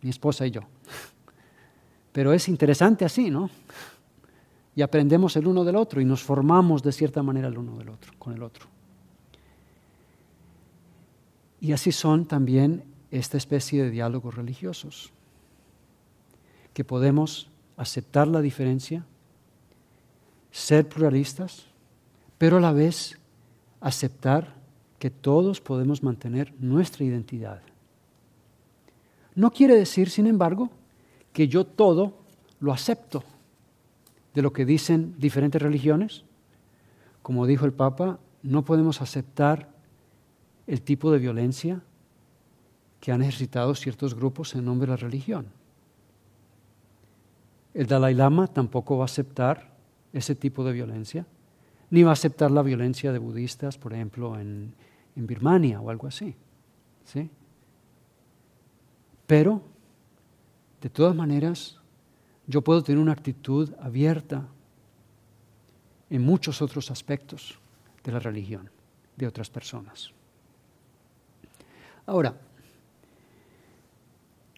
[0.00, 0.60] mi esposa y yo.
[2.12, 3.50] Pero es interesante así, ¿no?
[4.76, 7.88] Y aprendemos el uno del otro y nos formamos de cierta manera el uno del
[7.88, 8.66] otro, con el otro.
[11.60, 15.10] Y así son también esta especie de diálogos religiosos,
[16.72, 19.04] que podemos aceptar la diferencia,
[20.58, 21.66] ser pluralistas,
[22.38, 23.18] pero a la vez
[23.80, 24.54] aceptar
[24.98, 27.60] que todos podemos mantener nuestra identidad
[29.36, 30.70] no quiere decir, sin embargo,
[31.32, 32.14] que yo todo
[32.58, 33.22] lo acepto
[34.34, 36.24] de lo que dicen diferentes religiones.
[37.22, 39.68] Como dijo el Papa, no podemos aceptar
[40.66, 41.82] el tipo de violencia
[42.98, 45.46] que han ejercitado ciertos grupos en nombre de la religión.
[47.74, 49.75] El Dalai Lama tampoco va a aceptar
[50.16, 51.26] ese tipo de violencia,
[51.90, 54.74] ni va a aceptar la violencia de budistas, por ejemplo, en,
[55.14, 56.34] en Birmania o algo así.
[57.04, 57.30] ¿sí?
[59.26, 59.62] Pero,
[60.80, 61.78] de todas maneras,
[62.46, 64.46] yo puedo tener una actitud abierta
[66.08, 67.58] en muchos otros aspectos
[68.04, 68.70] de la religión
[69.16, 70.12] de otras personas.
[72.06, 72.34] Ahora,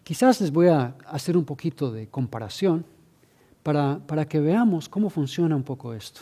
[0.03, 2.85] quizás les voy a hacer un poquito de comparación
[3.69, 6.21] para, para que veamos cómo funciona un poco esto.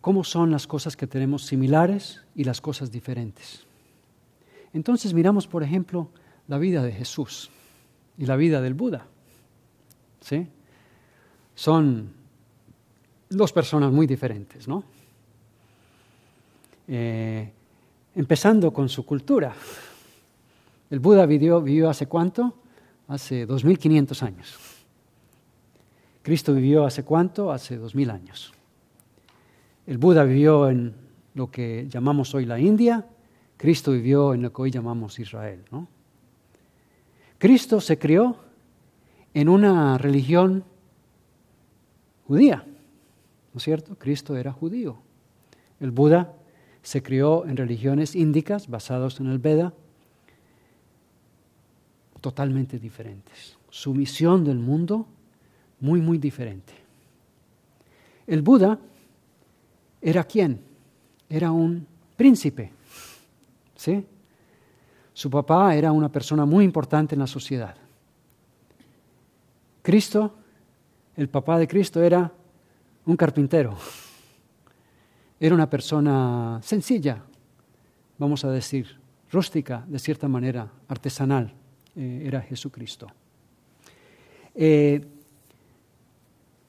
[0.00, 3.66] Cómo son las cosas que tenemos similares y las cosas diferentes.
[4.72, 6.08] Entonces miramos, por ejemplo,
[6.48, 7.50] la vida de Jesús
[8.16, 9.06] y la vida del Buda.
[10.22, 10.48] ¿Sí?
[11.54, 12.10] Son
[13.28, 14.82] dos personas muy diferentes, ¿no?
[16.88, 17.52] Eh,
[18.14, 19.52] empezando con su cultura.
[20.88, 22.54] El Buda vivió, vivió hace cuánto?
[23.08, 24.75] Hace 2500 años.
[26.26, 27.52] Cristo vivió hace cuánto?
[27.52, 28.52] Hace 2000 años.
[29.86, 30.92] El Buda vivió en
[31.34, 33.06] lo que llamamos hoy la India,
[33.56, 35.64] Cristo vivió en lo que hoy llamamos Israel.
[35.70, 35.86] ¿no?
[37.38, 38.38] Cristo se crió
[39.34, 40.64] en una religión
[42.26, 42.64] judía,
[43.52, 43.94] ¿no es cierto?
[43.94, 44.98] Cristo era judío.
[45.78, 46.34] El Buda
[46.82, 49.74] se crió en religiones índicas basadas en el Veda,
[52.20, 53.58] totalmente diferentes.
[53.70, 55.06] Su visión del mundo
[55.80, 56.72] muy, muy diferente.
[58.26, 58.78] El Buda
[60.00, 60.60] era quién?
[61.28, 62.72] Era un príncipe
[63.76, 64.04] ¿sí?
[65.12, 67.76] Su papá era una persona muy importante en la sociedad.
[69.82, 70.34] Cristo,
[71.14, 72.30] el papá de Cristo era
[73.04, 73.76] un carpintero.
[75.38, 77.22] Era una persona sencilla,
[78.18, 78.98] vamos a decir,
[79.30, 81.52] rústica, de cierta manera, artesanal.
[81.94, 83.06] Eh, era Jesucristo.
[84.54, 85.00] Eh,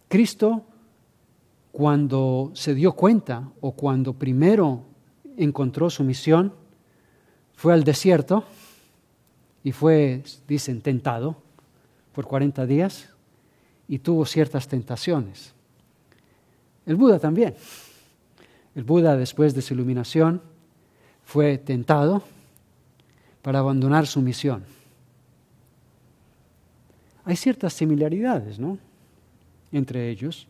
[0.08, 0.64] Cristo,
[1.72, 4.84] cuando se dio cuenta o cuando primero
[5.36, 6.54] encontró su misión,
[7.54, 8.46] fue al desierto
[9.64, 11.38] y fue, dicen, tentado
[12.14, 13.10] por 40 días
[13.88, 15.54] y tuvo ciertas tentaciones.
[16.86, 17.56] El Buda también.
[18.76, 20.42] El Buda después de su iluminación
[21.24, 22.24] fue tentado
[23.42, 24.64] para abandonar su misión.
[27.26, 28.78] Hay ciertas similaridades, ¿no?
[29.72, 30.48] Entre ellos.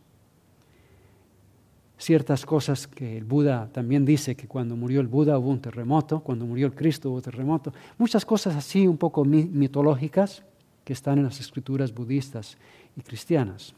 [1.98, 6.20] Ciertas cosas que el Buda también dice que cuando murió el Buda hubo un terremoto,
[6.20, 7.72] cuando murió el Cristo hubo terremoto.
[7.98, 10.44] Muchas cosas así un poco mitológicas
[10.84, 12.56] que están en las escrituras budistas
[12.96, 13.74] y cristianas.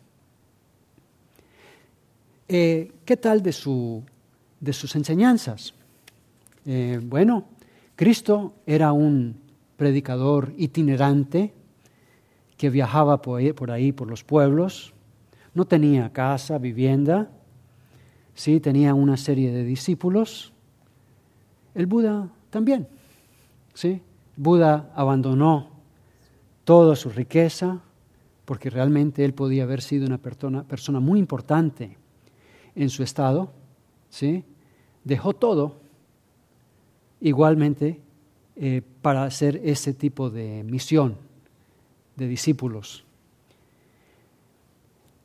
[2.47, 4.03] Eh, ¿Qué tal de, su,
[4.61, 5.73] de sus enseñanzas?
[6.67, 7.45] Eh, bueno,
[7.97, 9.37] Cristo era un
[9.77, 11.55] predicador itinerante
[12.57, 14.93] que viajaba por ahí, por los pueblos,
[15.55, 17.31] no tenía casa, vivienda,
[18.35, 20.53] sí, tenía una serie de discípulos.
[21.75, 22.89] El Buda también,
[23.75, 24.03] sí.
[24.37, 25.71] Buda abandonó
[26.65, 27.81] toda su riqueza
[28.45, 31.97] porque realmente él podía haber sido una persona, persona muy importante
[32.75, 33.53] en su estado,
[34.09, 34.45] sí.
[35.05, 35.81] Dejó todo
[37.21, 38.01] igualmente
[38.57, 41.17] eh, para hacer ese tipo de misión
[42.17, 43.05] de discípulos.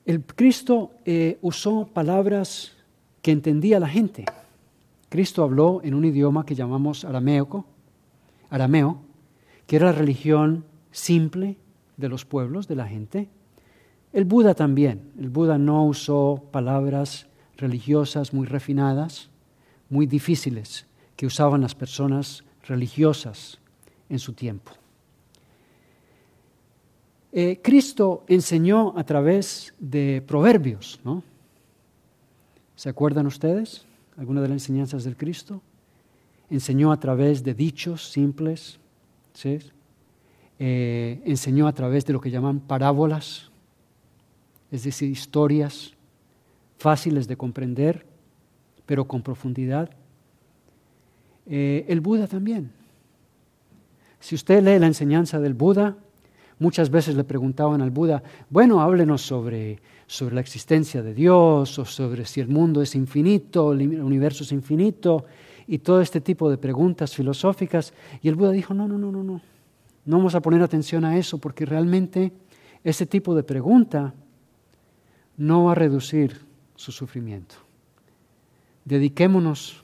[0.05, 2.73] El Cristo eh, usó palabras
[3.23, 4.25] que entendía la gente.
[5.09, 7.65] Cristo habló en un idioma que llamamos arameo,
[8.51, 9.01] arameo,
[9.65, 11.57] que era la religión simple
[11.97, 13.29] de los pueblos, de la gente.
[14.13, 15.11] El Buda también.
[15.19, 17.25] El Buda no usó palabras
[17.57, 19.31] religiosas muy refinadas,
[19.89, 20.85] muy difíciles,
[21.15, 23.59] que usaban las personas religiosas
[24.09, 24.71] en su tiempo.
[27.37, 31.21] Eh, Cristo enseñó a través de proverbios, ¿no?
[32.77, 35.61] ¿Se acuerdan ustedes alguna de las enseñanzas del Cristo?
[36.49, 38.79] Enseñó a través de dichos simples,
[39.33, 39.59] ¿sí?
[40.59, 43.51] Eh, enseñó a través de lo que llaman parábolas,
[44.71, 45.93] es decir, historias
[46.77, 48.05] fáciles de comprender,
[48.85, 49.89] pero con profundidad.
[51.47, 52.71] Eh, el Buda también.
[54.21, 55.97] Si usted lee la enseñanza del Buda,
[56.57, 61.85] Muchas veces le preguntaban al Buda, bueno, háblenos sobre, sobre la existencia de Dios o
[61.85, 65.25] sobre si el mundo es infinito, el universo es infinito
[65.67, 67.93] y todo este tipo de preguntas filosóficas.
[68.21, 69.41] Y el Buda dijo, no, no, no, no, no.
[70.05, 72.31] No vamos a poner atención a eso porque realmente
[72.83, 74.13] ese tipo de pregunta
[75.35, 76.45] no va a reducir
[76.75, 77.55] su sufrimiento.
[78.85, 79.83] Dediquémonos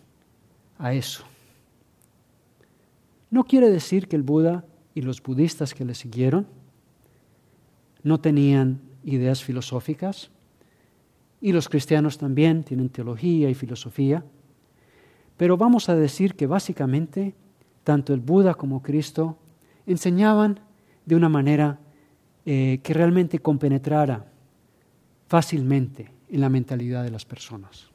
[0.77, 1.23] a eso.
[3.29, 4.63] No quiere decir que el Buda
[4.93, 6.47] y los budistas que le siguieron
[8.03, 10.29] no tenían ideas filosóficas
[11.41, 14.23] y los cristianos también tienen teología y filosofía,
[15.37, 17.33] pero vamos a decir que básicamente
[17.83, 19.37] tanto el Buda como Cristo
[19.87, 20.59] enseñaban
[21.05, 21.79] de una manera
[22.45, 24.25] eh, que realmente compenetrara
[25.27, 27.89] fácilmente en la mentalidad de las personas.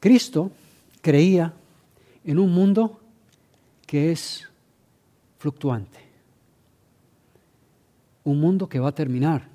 [0.00, 0.50] Cristo
[1.02, 1.52] creía
[2.24, 2.99] en un mundo
[3.90, 4.48] que es
[5.38, 5.98] fluctuante.
[8.22, 9.48] Un mundo que va a terminar.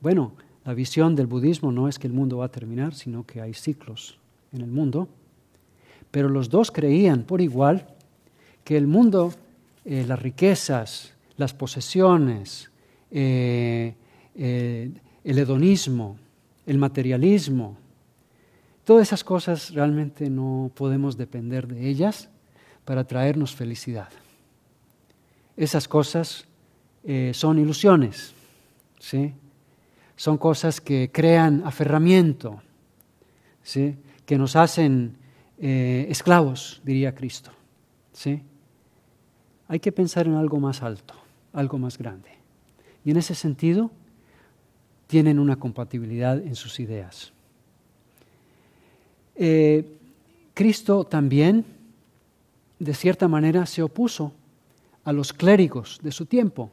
[0.00, 0.32] Bueno,
[0.64, 3.54] la visión del budismo no es que el mundo va a terminar, sino que hay
[3.54, 4.18] ciclos
[4.52, 5.06] en el mundo.
[6.10, 7.86] Pero los dos creían por igual
[8.64, 9.32] que el mundo,
[9.84, 12.72] eh, las riquezas, las posesiones,
[13.12, 13.94] eh,
[14.34, 14.90] eh,
[15.22, 16.16] el hedonismo,
[16.66, 17.76] el materialismo,
[18.84, 22.28] Todas esas cosas realmente no podemos depender de ellas
[22.84, 24.08] para traernos felicidad.
[25.56, 26.46] Esas cosas
[27.02, 28.34] eh, son ilusiones,
[28.98, 29.34] ¿sí?
[30.16, 32.62] son cosas que crean aferramiento,
[33.62, 33.96] ¿sí?
[34.26, 35.16] que nos hacen
[35.58, 37.50] eh, esclavos, diría Cristo.
[38.12, 38.42] ¿sí?
[39.68, 41.14] Hay que pensar en algo más alto,
[41.52, 42.30] algo más grande.
[43.04, 43.90] Y en ese sentido,
[45.06, 47.33] tienen una compatibilidad en sus ideas.
[49.36, 49.84] Eh,
[50.54, 51.64] Cristo también,
[52.78, 54.32] de cierta manera, se opuso
[55.04, 56.70] a los clérigos de su tiempo,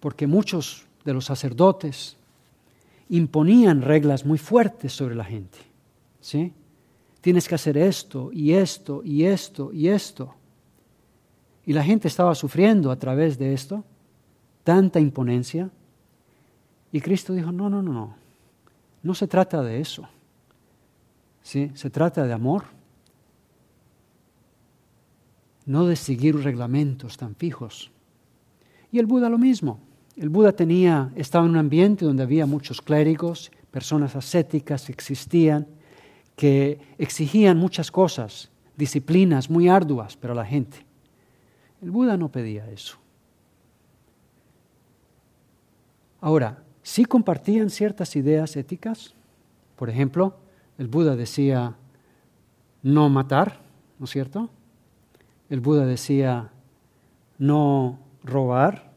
[0.00, 2.16] porque muchos de los sacerdotes
[3.08, 5.58] imponían reglas muy fuertes sobre la gente.
[6.20, 6.52] ¿sí?
[7.20, 10.34] Tienes que hacer esto y esto y esto y esto.
[11.66, 13.84] Y la gente estaba sufriendo a través de esto,
[14.64, 15.70] tanta imponencia.
[16.92, 18.14] Y Cristo dijo, no, no, no, no,
[19.02, 20.08] no se trata de eso.
[21.42, 22.64] Se trata de amor,
[25.66, 27.90] no de seguir reglamentos tan fijos.
[28.92, 29.80] Y el Buda lo mismo.
[30.16, 35.66] El Buda tenía, estaba en un ambiente donde había muchos clérigos, personas ascéticas existían,
[36.36, 40.84] que exigían muchas cosas, disciplinas muy arduas para la gente.
[41.82, 42.98] El Buda no pedía eso.
[46.20, 49.14] Ahora, sí compartían ciertas ideas éticas,
[49.76, 50.36] Por ejemplo,
[50.80, 51.76] el Buda decía
[52.82, 53.60] no matar,
[53.98, 54.48] ¿no es cierto?
[55.50, 56.52] El Buda decía
[57.36, 58.90] no robar.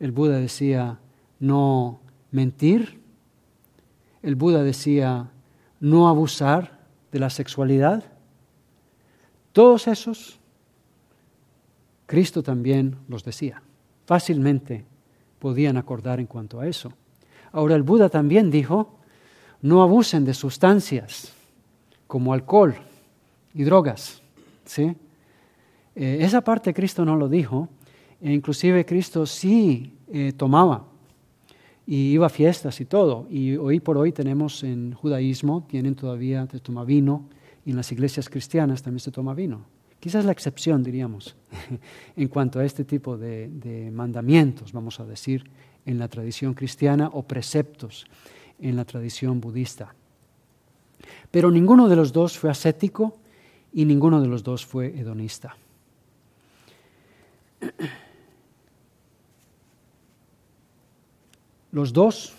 [0.00, 0.98] El Buda decía
[1.38, 2.00] no
[2.32, 3.00] mentir.
[4.24, 5.30] El Buda decía
[5.78, 6.80] no abusar
[7.12, 8.02] de la sexualidad.
[9.52, 10.40] Todos esos,
[12.06, 13.62] Cristo también los decía.
[14.04, 14.84] Fácilmente
[15.38, 16.92] podían acordar en cuanto a eso.
[17.52, 18.98] Ahora el Buda también dijo,
[19.62, 21.32] no abusen de sustancias
[22.06, 22.74] como alcohol
[23.54, 24.20] y drogas.
[24.64, 24.94] ¿sí?
[25.94, 27.68] Eh, esa parte Cristo no lo dijo,
[28.20, 30.84] e inclusive Cristo sí eh, tomaba
[31.86, 33.26] y iba a fiestas y todo.
[33.30, 37.28] Y hoy por hoy tenemos en judaísmo, tienen todavía, se toma vino,
[37.64, 39.64] y en las iglesias cristianas también se toma vino.
[40.00, 41.36] Quizás la excepción, diríamos,
[42.16, 45.44] en cuanto a este tipo de, de mandamientos, vamos a decir,
[45.86, 48.06] en la tradición cristiana o preceptos
[48.62, 49.94] en la tradición budista.
[51.30, 53.18] Pero ninguno de los dos fue ascético
[53.72, 55.56] y ninguno de los dos fue hedonista.
[61.70, 62.34] Los dos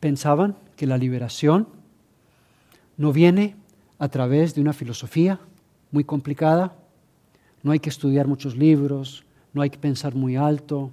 [0.00, 1.68] pensaban que la liberación
[2.96, 3.56] no viene
[3.98, 5.38] a través de una filosofía
[5.90, 6.74] muy complicada,
[7.62, 10.90] no hay que estudiar muchos libros, no hay que pensar muy alto.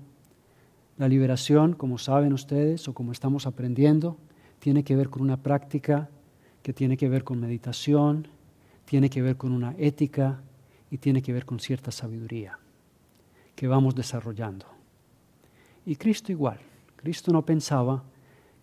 [0.97, 4.17] La liberación, como saben ustedes o como estamos aprendiendo,
[4.61, 6.07] tiene que ver con una práctica
[6.61, 8.27] que tiene que ver con meditación,
[8.85, 10.39] tiene que ver con una ética
[10.91, 12.59] y tiene que ver con cierta sabiduría
[13.55, 14.67] que vamos desarrollando.
[15.83, 16.59] Y Cristo igual.
[16.95, 18.03] Cristo no pensaba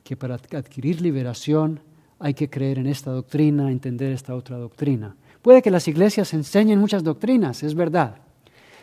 [0.04, 1.80] que para adquirir liberación
[2.20, 5.16] hay que creer en esta doctrina, entender esta otra doctrina.
[5.42, 8.18] Puede que las iglesias enseñen muchas doctrinas, es verdad,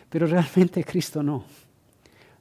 [0.09, 1.45] pero realmente Cristo no.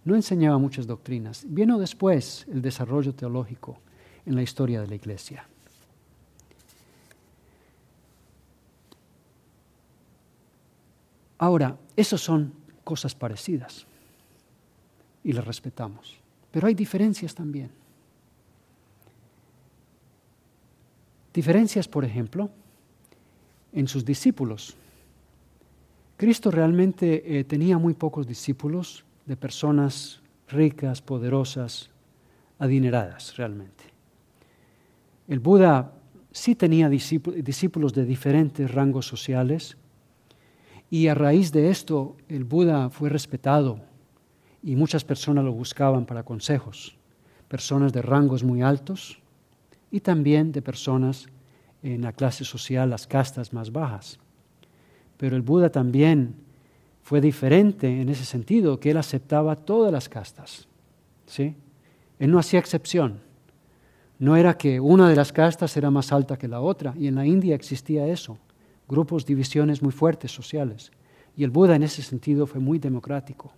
[0.04, 1.46] No enseñaba muchas doctrinas.
[1.48, 3.78] Vino después el desarrollo teológico
[4.26, 5.46] en la historia de la iglesia.
[11.38, 12.52] Ahora, esas son
[12.84, 13.86] cosas parecidas
[15.22, 16.18] y las respetamos,
[16.50, 17.70] pero hay diferencias también.
[21.32, 22.48] Diferencias, por ejemplo,
[23.72, 24.76] en sus discípulos.
[26.16, 31.90] Cristo realmente eh, tenía muy pocos discípulos de personas ricas, poderosas,
[32.58, 33.83] adineradas realmente.
[35.26, 35.92] El Buda
[36.30, 39.76] sí tenía discípulos de diferentes rangos sociales
[40.90, 43.80] y a raíz de esto el Buda fue respetado
[44.62, 46.96] y muchas personas lo buscaban para consejos,
[47.48, 49.18] personas de rangos muy altos
[49.90, 51.26] y también de personas
[51.82, 54.18] en la clase social, las castas más bajas.
[55.16, 56.34] Pero el Buda también
[57.02, 60.66] fue diferente en ese sentido, que él aceptaba todas las castas.
[61.26, 61.54] ¿sí?
[62.18, 63.20] Él no hacía excepción.
[64.24, 67.14] No era que una de las castas era más alta que la otra, y en
[67.14, 68.38] la India existía eso,
[68.88, 70.90] grupos, divisiones muy fuertes sociales.
[71.36, 73.52] Y el Buda en ese sentido fue muy democrático.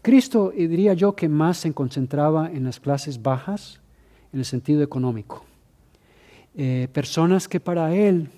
[0.00, 3.78] Cristo, eh, diría yo, que más se concentraba en las clases bajas,
[4.32, 5.44] en el sentido económico.
[6.54, 8.30] Eh, personas que para él,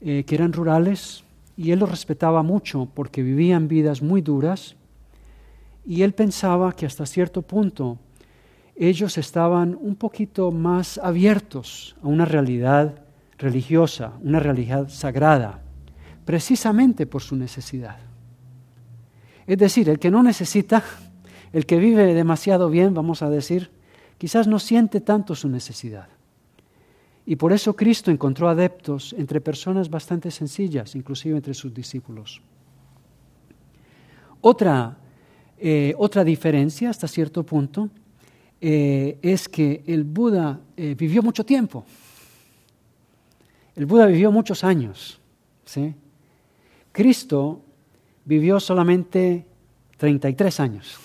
[0.00, 1.24] eh, que eran rurales,
[1.56, 4.76] y él los respetaba mucho porque vivían vidas muy duras,
[5.84, 7.98] y él pensaba que hasta cierto punto
[8.76, 13.02] ellos estaban un poquito más abiertos a una realidad
[13.38, 15.62] religiosa, una realidad sagrada,
[16.24, 17.98] precisamente por su necesidad.
[19.46, 20.82] Es decir, el que no necesita,
[21.52, 23.70] el que vive demasiado bien, vamos a decir,
[24.18, 26.08] quizás no siente tanto su necesidad.
[27.26, 32.42] Y por eso Cristo encontró adeptos entre personas bastante sencillas, inclusive entre sus discípulos.
[34.40, 34.98] Otra,
[35.58, 37.88] eh, otra diferencia hasta cierto punto
[38.66, 41.84] eh, es que el Buda eh, vivió mucho tiempo.
[43.76, 45.20] El Buda vivió muchos años.
[45.66, 45.94] ¿sí?
[46.90, 47.60] Cristo
[48.24, 49.44] vivió solamente
[49.98, 50.98] 33 años.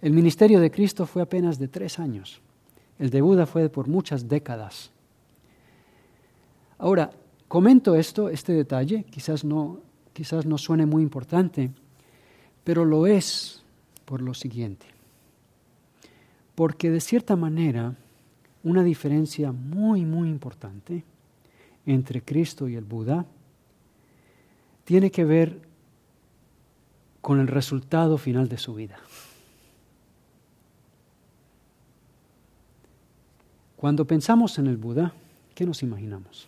[0.00, 2.40] El ministerio de Cristo fue apenas de tres años.
[3.00, 4.92] El de Buda fue por muchas décadas.
[6.78, 7.10] Ahora,
[7.48, 9.80] comento esto, este detalle, quizás no,
[10.12, 11.72] quizás no suene muy importante,
[12.62, 13.60] pero lo es
[14.04, 14.99] por lo siguiente.
[16.60, 17.96] Porque de cierta manera,
[18.64, 21.04] una diferencia muy, muy importante
[21.86, 23.24] entre Cristo y el Buda
[24.84, 25.58] tiene que ver
[27.22, 28.98] con el resultado final de su vida.
[33.76, 35.14] Cuando pensamos en el Buda,
[35.54, 36.46] ¿qué nos imaginamos?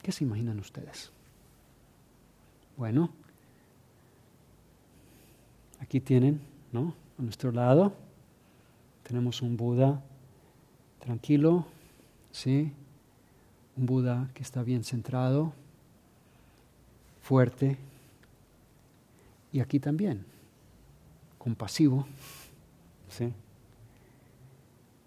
[0.00, 1.10] ¿Qué se imaginan ustedes?
[2.78, 3.10] Bueno,
[5.80, 6.40] aquí tienen,
[6.72, 6.94] ¿no?
[7.18, 8.02] A nuestro lado
[9.04, 10.02] tenemos un Buda
[10.98, 11.66] tranquilo,
[12.32, 12.72] ¿sí?
[13.76, 15.52] Un Buda que está bien centrado,
[17.22, 17.78] fuerte,
[19.52, 20.24] y aquí también,
[21.38, 22.06] compasivo,
[23.08, 23.32] ¿sí?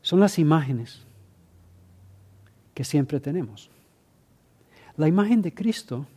[0.02, 1.02] Son las imágenes
[2.74, 3.70] que siempre tenemos.
[4.96, 6.08] La imagen de Cristo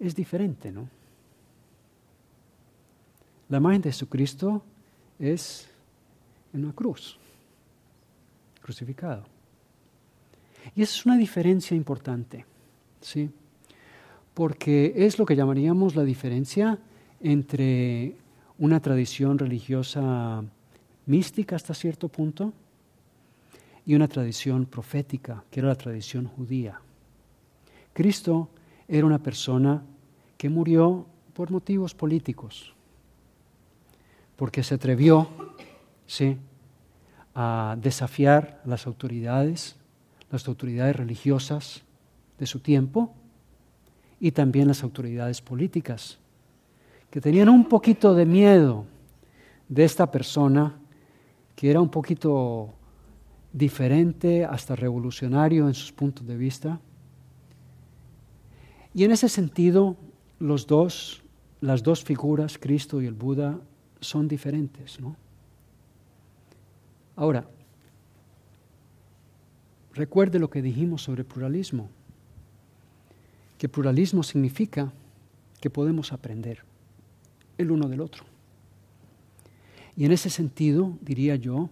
[0.00, 0.88] es diferente, ¿no?
[3.48, 4.62] La imagen de Jesucristo
[5.18, 5.68] es
[6.52, 7.18] en una cruz,
[8.60, 9.24] crucificado.
[10.74, 12.44] Y esa es una diferencia importante,
[13.00, 13.30] ¿sí?
[14.34, 16.78] Porque es lo que llamaríamos la diferencia
[17.20, 18.14] entre
[18.58, 20.44] una tradición religiosa
[21.06, 22.52] mística hasta cierto punto
[23.86, 26.80] y una tradición profética, que era la tradición judía.
[27.92, 28.50] Cristo
[28.86, 29.82] era una persona
[30.36, 32.74] que murió por motivos políticos,
[34.36, 35.28] porque se atrevió
[36.08, 36.38] ¿sí?
[37.34, 39.76] a desafiar a las autoridades,
[40.32, 41.84] las autoridades religiosas
[42.36, 43.14] de su tiempo
[44.18, 46.18] y también las autoridades políticas,
[47.10, 48.86] que tenían un poquito de miedo
[49.68, 50.80] de esta persona
[51.54, 52.70] que era un poquito
[53.52, 56.80] diferente, hasta revolucionario en sus puntos de vista.
[58.94, 59.96] Y en ese sentido,
[60.38, 61.22] los dos,
[61.60, 63.58] las dos figuras, Cristo y el Buda,
[64.00, 65.16] son diferentes, ¿no?
[67.18, 67.44] Ahora,
[69.92, 71.90] recuerde lo que dijimos sobre pluralismo,
[73.58, 74.92] que pluralismo significa
[75.60, 76.62] que podemos aprender
[77.58, 78.22] el uno del otro.
[79.96, 81.70] Y en ese sentido, diría yo,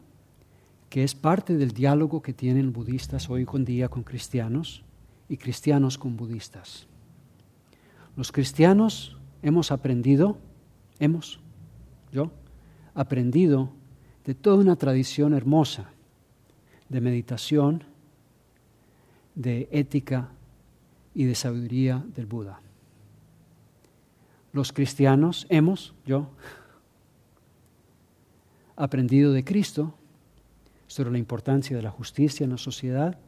[0.91, 4.83] que es parte del diálogo que tienen budistas hoy con día con cristianos
[5.29, 6.89] y cristianos con budistas.
[8.17, 10.39] Los cristianos hemos aprendido,
[10.99, 11.39] hemos,
[12.11, 12.33] yo,
[12.95, 13.71] aprendido
[14.27, 15.89] de toda una tradición hermosa
[16.89, 17.85] de meditación,
[19.37, 20.29] de ética
[21.15, 22.61] y de sabiduría del Buda.
[24.53, 26.29] Los cristianos hemos, yo,
[28.75, 29.95] aprendido de Cristo
[30.89, 33.19] sobre la importancia de la justicia en la sociedad,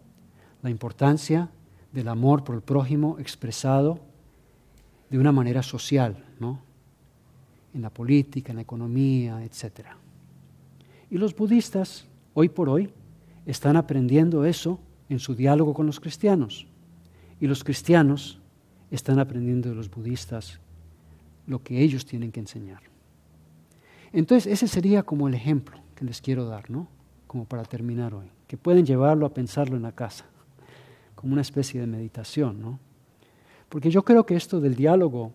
[0.62, 1.48] la importancia
[1.92, 4.00] del amor por el prójimo expresado
[5.10, 6.60] de una manera social, ¿no?
[7.72, 9.86] en la política, en la economía, etc.
[11.10, 12.90] Y los budistas, hoy por hoy,
[13.46, 14.78] están aprendiendo eso
[15.08, 16.66] en su diálogo con los cristianos.
[17.40, 18.40] Y los cristianos
[18.90, 20.60] están aprendiendo de los budistas
[21.46, 22.82] lo que ellos tienen que enseñar.
[24.12, 26.88] Entonces, ese sería como el ejemplo que les quiero dar, ¿no?
[27.26, 30.26] Como para terminar hoy, que pueden llevarlo a pensarlo en la casa,
[31.14, 32.78] como una especie de meditación, ¿no?
[33.68, 35.32] Porque yo creo que esto del diálogo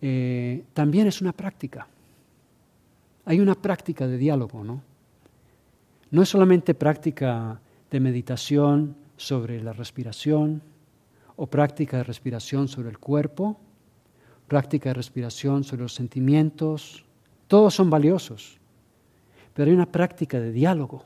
[0.00, 1.86] eh, también es una práctica.
[3.26, 4.82] Hay una práctica de diálogo, ¿no?
[6.10, 7.60] No es solamente práctica
[7.90, 10.62] de meditación sobre la respiración
[11.34, 13.58] o práctica de respiración sobre el cuerpo,
[14.46, 17.04] práctica de respiración sobre los sentimientos,
[17.48, 18.58] todos son valiosos,
[19.54, 21.02] pero hay una práctica de diálogo.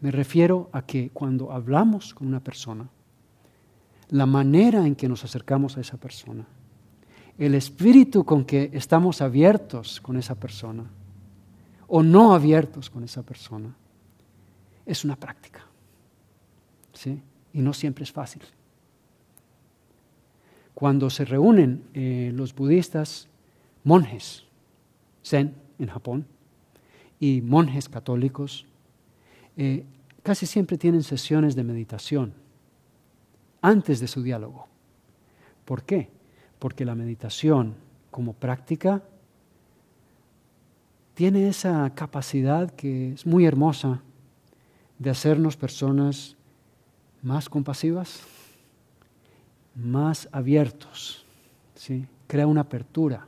[0.00, 2.88] Me refiero a que cuando hablamos con una persona,
[4.08, 6.46] la manera en que nos acercamos a esa persona,
[7.40, 10.84] el espíritu con que estamos abiertos con esa persona
[11.88, 13.74] o no abiertos con esa persona,
[14.84, 15.66] es una práctica.
[16.92, 17.22] ¿sí?
[17.54, 18.42] Y no siempre es fácil.
[20.74, 23.26] Cuando se reúnen eh, los budistas,
[23.84, 24.44] monjes,
[25.24, 26.26] zen en Japón,
[27.18, 28.66] y monjes católicos,
[29.56, 29.86] eh,
[30.22, 32.34] casi siempre tienen sesiones de meditación
[33.62, 34.68] antes de su diálogo.
[35.64, 36.19] ¿Por qué?
[36.60, 37.74] Porque la meditación
[38.12, 39.02] como práctica
[41.14, 44.00] tiene esa capacidad que es muy hermosa
[45.00, 46.36] de hacernos personas
[47.22, 48.20] más compasivas,
[49.74, 51.24] más abiertos,
[51.74, 52.06] ¿sí?
[52.28, 53.26] crea una apertura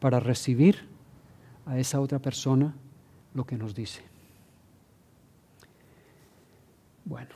[0.00, 0.88] para recibir
[1.66, 2.74] a esa otra persona
[3.34, 4.02] lo que nos dice.
[7.04, 7.30] Bueno,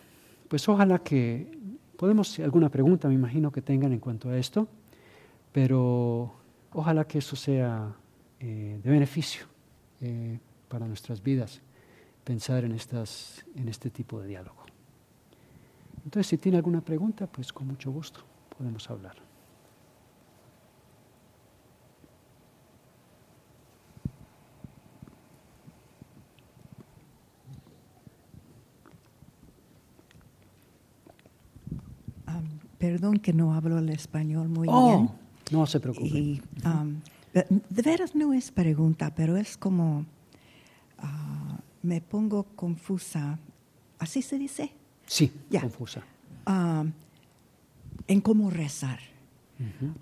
[0.48, 1.56] pues ojalá que
[1.96, 4.68] Podemos, alguna pregunta me imagino que tengan en cuanto a esto,
[5.56, 6.34] pero
[6.74, 7.96] ojalá que eso sea
[8.40, 9.46] eh, de beneficio
[10.02, 10.38] eh,
[10.68, 11.62] para nuestras vidas,
[12.24, 14.66] pensar en, estas, en este tipo de diálogo.
[16.04, 18.20] Entonces, si tiene alguna pregunta, pues con mucho gusto
[18.58, 19.16] podemos hablar.
[32.78, 35.25] Perdón que no hablo el español muy oh, bien.
[35.50, 36.40] No se preocupe.
[36.64, 37.00] Um,
[37.32, 40.00] de veras no es pregunta, pero es como
[41.02, 43.38] uh, me pongo confusa
[43.98, 44.72] así se dice,
[45.06, 45.30] Sí,
[45.60, 46.02] confusa.
[46.46, 46.84] Ah,
[48.08, 49.00] en cómo rezar.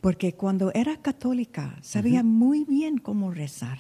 [0.01, 3.78] Porque cuando era católica sabía muy bien cómo rezar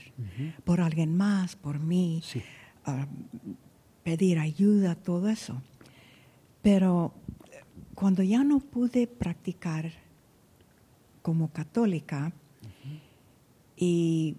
[0.62, 2.42] por alguien más, por mí, Sí.
[2.84, 3.08] ah,
[4.04, 5.60] pedir ayuda, todo eso.
[6.62, 7.12] Pero
[7.96, 9.90] cuando ya no pude practicar
[11.24, 12.34] como católica
[13.78, 14.36] y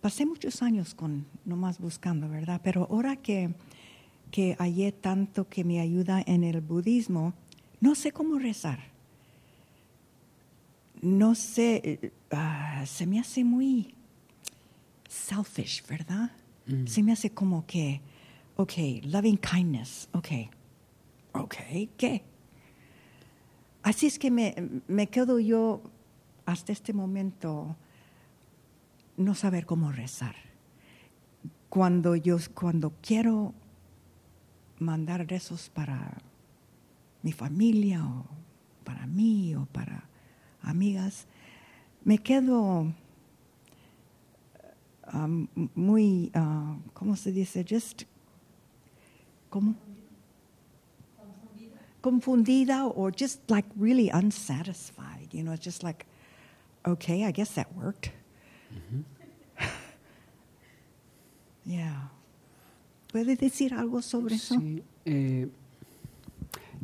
[0.00, 2.62] pasé muchos años con nomás buscando, ¿verdad?
[2.64, 3.54] Pero ahora que,
[4.30, 7.34] que hallé tanto que me ayuda en el budismo,
[7.82, 8.78] no sé cómo rezar.
[11.02, 13.94] No sé, eh, ah, se me hace muy
[15.10, 16.32] selfish, ¿verdad?
[16.86, 18.00] Se me hace como que,
[18.56, 18.72] ok,
[19.04, 20.28] loving kindness, ok,
[21.32, 21.54] ok,
[21.98, 22.22] ¿qué?
[23.82, 24.54] Así es que me,
[24.86, 25.82] me quedo yo
[26.48, 27.76] hasta este momento
[29.18, 30.34] no saber cómo rezar.
[31.68, 33.52] Cuando yo cuando quiero
[34.78, 36.16] mandar rezos para
[37.22, 38.24] mi familia o
[38.82, 40.08] para mí o para
[40.62, 41.26] amigas,
[42.02, 42.94] me quedo
[45.12, 47.62] um, muy, uh, ¿cómo se dice?
[47.68, 48.04] Just,
[49.50, 49.74] ¿cómo?
[52.00, 55.34] Confundida or just like really unsatisfied.
[55.34, 56.06] You know, just like,
[56.88, 58.10] okay, I guess that worked.
[61.64, 62.08] yeah.
[63.12, 64.54] ¿Puede decir algo sobre eso?
[64.56, 65.48] Sí, eh,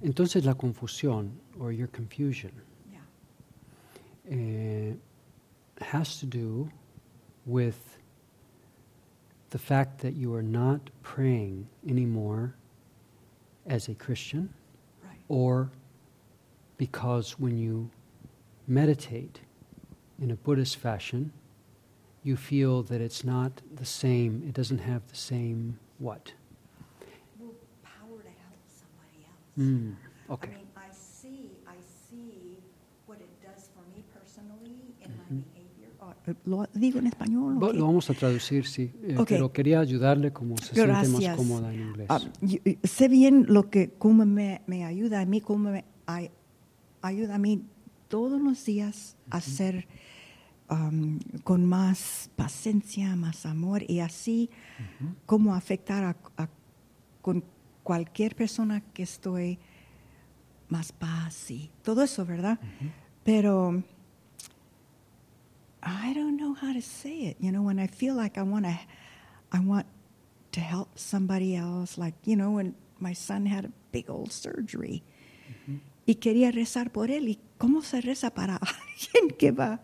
[0.03, 2.53] entonces la confusión, or your confusion,
[2.91, 3.01] Yeah.
[4.31, 4.95] eh,
[5.81, 6.71] has to do
[7.47, 7.99] with
[9.51, 12.55] the fact that you are not praying anymore
[13.67, 14.49] as a Christian,
[15.03, 15.21] Right.
[15.29, 15.71] or
[16.79, 17.91] because when you
[18.67, 19.41] meditate
[20.21, 21.33] in a Buddhist fashion,
[22.23, 26.33] you feel that it's not the same, it doesn't have the same what?
[27.83, 29.57] power to help somebody else.
[29.59, 29.95] Mm,
[30.31, 30.51] okay.
[30.51, 31.77] I mean, I see, I
[32.09, 32.59] see
[33.07, 35.91] what it does for me personally in my behavior.
[36.01, 36.15] Oh,
[36.47, 37.59] lo digo en español.
[37.59, 37.75] Bo- ok.
[37.75, 39.29] Lo vamos a traducir, sí, eh, Ok.
[39.29, 42.07] pero quería ayudarle como se siente más cómoda en inglés.
[42.11, 45.85] Ah, y- y sé bien lo que cómo me, me ayuda a mí, cómo me
[46.07, 46.31] ay-
[47.03, 47.63] ayuda a mí
[48.09, 49.87] todos los días a ser
[50.71, 54.51] um, con más paciencia, más amor y así
[55.27, 56.49] cómo afectar a, a-
[57.23, 57.45] con
[57.83, 59.59] cualquier persona que estoy
[60.69, 62.59] más paz y todo eso, ¿verdad?
[63.25, 63.83] Pero
[65.83, 67.37] I don't know how to say it.
[67.41, 68.79] You know, when I feel like I want to,
[69.53, 69.87] I want
[70.53, 71.99] to help somebody else.
[71.99, 75.03] Like you know, when my son had a big old surgery,
[76.07, 77.29] y quería rezar por él.
[77.29, 79.81] ¿Y cómo se reza para alguien que va,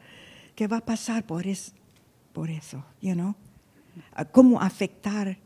[0.60, 1.72] que va a pasar por es,
[2.34, 2.84] por eso?
[3.00, 3.34] You know,
[4.12, 5.38] Ah, cómo afectar.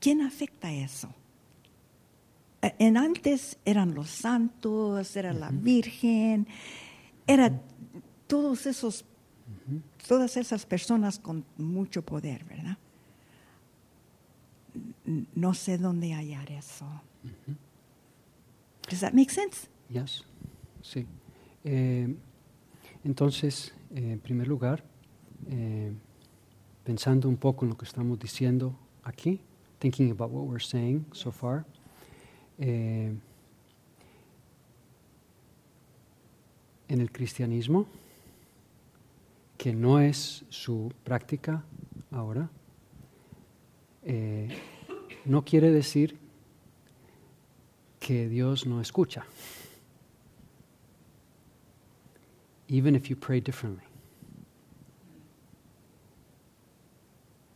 [0.00, 1.08] ¿Quién afecta eso?
[2.60, 6.46] Eh, En antes eran los santos, era la Virgen,
[7.26, 7.58] era
[8.26, 9.02] todos esos,
[10.06, 12.76] todas esas personas con mucho poder, ¿verdad?
[15.34, 16.84] No sé dónde hallar eso.
[18.90, 19.68] Does that make sense?
[19.88, 20.22] Yes,
[20.82, 21.06] sí.
[21.64, 22.14] Eh,
[23.04, 24.84] entonces, eh, en primer lugar,
[25.50, 25.92] eh,
[26.84, 29.40] pensando un poco en lo que estamos diciendo aquí,
[29.78, 31.64] thinking about what we're saying so far,
[32.58, 33.12] eh,
[36.88, 37.86] en el cristianismo,
[39.56, 41.64] que no es su práctica
[42.10, 42.48] ahora,
[44.04, 44.48] eh,
[45.24, 46.16] no quiere decir
[48.00, 49.26] que Dios no escucha.
[52.68, 53.84] Even if you pray differently.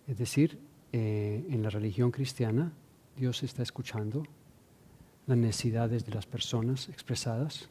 [0.08, 0.58] Es decir,
[0.92, 2.72] eh, en la religión cristiana,
[3.16, 4.24] Dios está escuchando
[5.26, 7.68] las necesidades de las personas expresadas,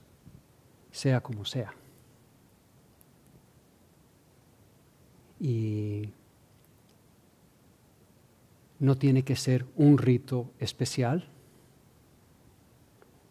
[0.91, 1.73] sea como sea.
[5.39, 6.09] Y
[8.79, 11.29] no tiene que ser un rito especial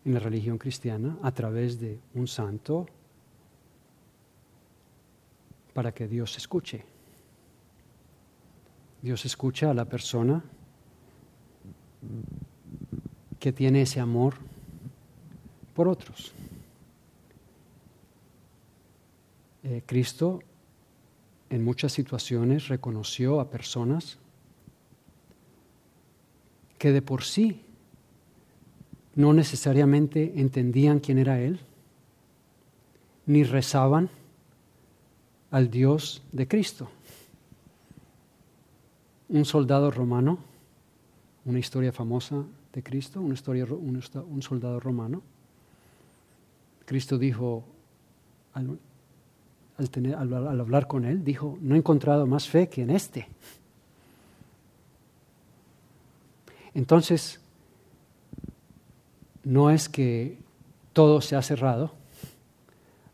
[0.05, 2.87] en la religión cristiana a través de un santo
[5.73, 6.85] para que Dios escuche.
[9.03, 10.45] Dios escucha a la persona
[13.39, 14.35] que tiene ese amor
[15.75, 16.33] por otros.
[19.63, 20.43] Eh, Cristo
[21.49, 24.19] en muchas situaciones reconoció a personas
[26.79, 27.63] que de por sí
[29.15, 31.61] no necesariamente entendían quién era Él,
[33.27, 34.09] ni rezaban
[35.51, 36.89] al Dios de Cristo.
[39.29, 40.39] Un soldado romano,
[41.45, 45.23] una historia famosa de Cristo, una historia, un, soldado romano.
[46.85, 47.65] Cristo dijo,
[48.55, 48.79] al,
[49.79, 52.91] al, tener, al, al hablar con él, dijo, no he encontrado más fe que en
[52.91, 53.29] este.
[56.75, 57.41] Entonces,
[59.43, 60.39] no es que
[60.93, 61.93] todo se ha cerrado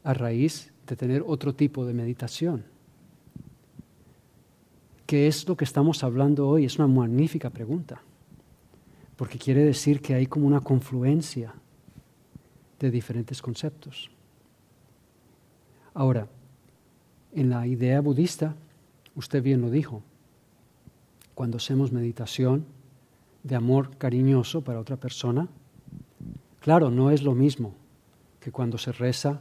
[0.05, 2.65] a raíz de tener otro tipo de meditación.
[5.07, 6.65] ¿Qué es lo que estamos hablando hoy?
[6.65, 8.01] Es una magnífica pregunta,
[9.17, 11.55] porque quiere decir que hay como una confluencia
[12.79, 14.11] de diferentes conceptos.
[15.95, 16.29] Ahora,
[17.33, 18.57] en la idea budista,
[19.15, 20.03] usted bien lo dijo,
[21.35, 22.67] cuando hacemos meditación
[23.43, 25.49] de amor cariñoso para otra persona,
[26.61, 27.75] claro, no es lo mismo
[28.41, 29.41] que cuando se reza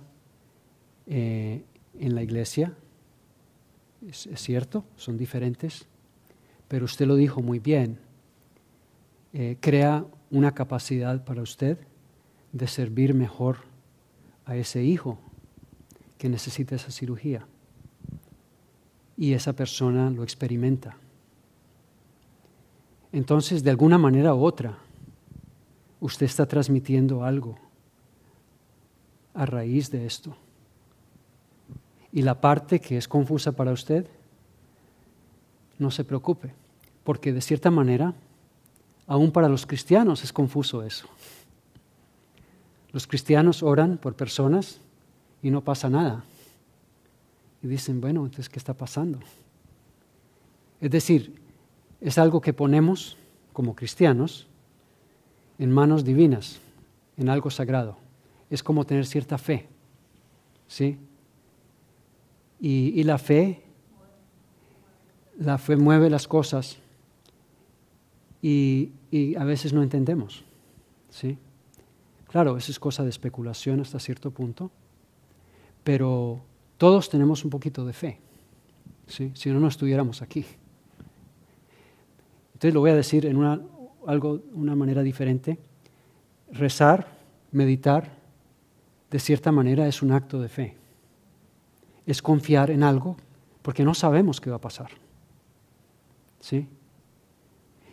[1.08, 1.64] eh,
[2.00, 2.74] en la iglesia,
[4.08, 5.88] es, cierto, son diferentes,
[6.68, 8.00] pero usted lo dijo muy bien,
[9.34, 11.78] eh, crea una capacidad para usted
[12.52, 13.58] de servir mejor
[14.46, 15.18] a ese hijo
[16.18, 17.48] que necesita esa cirugía.
[19.18, 20.98] Y esa persona lo experimenta.
[23.12, 24.78] Entonces, de alguna manera u otra,
[26.00, 27.58] usted está transmitiendo algo
[29.34, 30.36] a raíz de esto.
[32.16, 34.08] Y la parte que es confusa para usted,
[35.78, 36.54] no se preocupe,
[37.04, 38.14] porque de cierta manera,
[39.06, 41.10] aún para los cristianos es confuso eso.
[42.94, 44.80] Los cristianos oran por personas
[45.44, 46.24] y no pasa nada.
[47.62, 49.20] Y dicen, bueno, entonces, ¿qué está pasando?
[50.80, 51.36] Es decir,
[52.00, 53.18] es algo que ponemos
[53.52, 54.48] como cristianos
[55.60, 56.62] en manos divinas,
[57.18, 57.98] en algo sagrado.
[58.50, 59.68] Es como tener cierta fe.
[60.70, 60.98] ¿Sí?
[62.68, 63.62] Y, la fe,
[65.38, 66.80] la fe mueve las cosas
[68.42, 68.90] y,
[69.38, 70.44] a veces no entendemos.
[71.12, 71.38] ¿sí?
[72.28, 74.72] Claro, eso es cosa de especulación hasta cierto punto,
[75.84, 76.42] pero
[76.80, 78.20] todos tenemos un poquito de fe.
[79.06, 79.32] ¿sí?
[79.36, 80.44] Si no, no estuviéramos aquí.
[82.54, 83.62] Entonces lo voy a decir en una,
[84.08, 85.60] algo, una manera diferente.
[86.52, 87.16] Rezar,
[87.52, 88.18] meditar,
[89.12, 90.85] de cierta manera es un acto de fe
[92.06, 93.18] es confiar en algo
[93.62, 94.92] porque no sabemos qué va a pasar.
[96.40, 96.68] ¿Sí?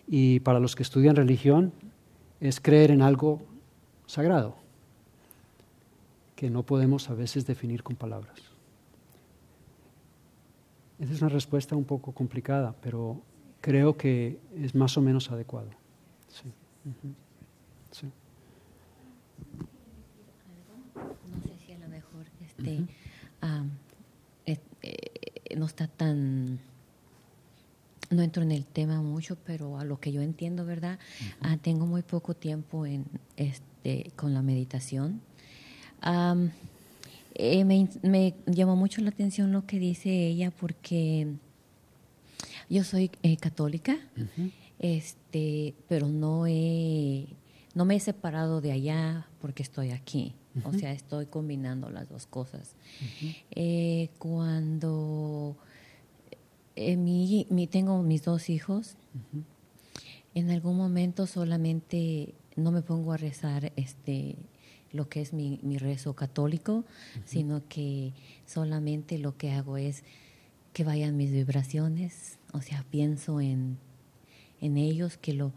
[0.07, 1.73] Y para los que estudian religión
[2.41, 3.41] es creer en algo
[4.07, 4.57] sagrado
[6.37, 8.37] que no podemos a veces definir con palabras.
[10.99, 13.23] Esa es una respuesta un poco complicada, pero
[13.61, 15.71] creo que es más o menos adecuado.
[16.29, 16.53] Sí.
[17.93, 18.07] sí.
[20.97, 22.87] No sé si a lo mejor este,
[24.83, 26.61] eh, no está tan
[28.11, 30.99] no entro en el tema mucho, pero a lo que yo entiendo, ¿verdad?
[31.41, 33.07] Ah, tengo muy poco tiempo en
[33.37, 35.23] este con la meditación.
[37.35, 41.29] Eh, me, llamó mucho la atención lo que dice ella porque
[42.69, 43.97] yo soy eh, católica,
[44.79, 47.27] este, pero no he
[47.75, 50.35] no me he separado de allá porque estoy aquí.
[50.65, 52.75] O sea, estoy combinando las dos cosas.
[53.51, 55.57] Eh, cuando
[56.77, 58.97] eh, mi, tengo mis dos hijos,
[60.35, 64.37] en algún momento solamente no me pongo a rezar este
[64.93, 66.85] lo que es mi, mi rezo católico,
[67.25, 68.13] sino que
[68.45, 70.05] solamente lo que hago es
[70.75, 73.79] que vayan mis vibraciones, o sea, pienso en,
[74.61, 75.53] en ellos, que lo,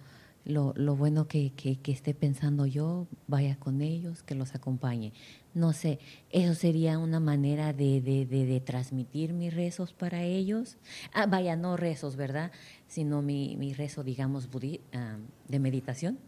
[0.46, 5.12] lo, lo bueno que, que, esté pensando yo, vaya con ellos, que los acompañe.
[5.54, 10.78] No sé, eso sería una manera de, de, de, transmitir mis rezos para ellos.
[11.14, 12.52] Ah, vaya, no rezos, ¿verdad?
[12.88, 14.48] Sino mi, mi rezo, digamos,
[14.94, 15.18] ah,
[15.48, 16.20] de meditación.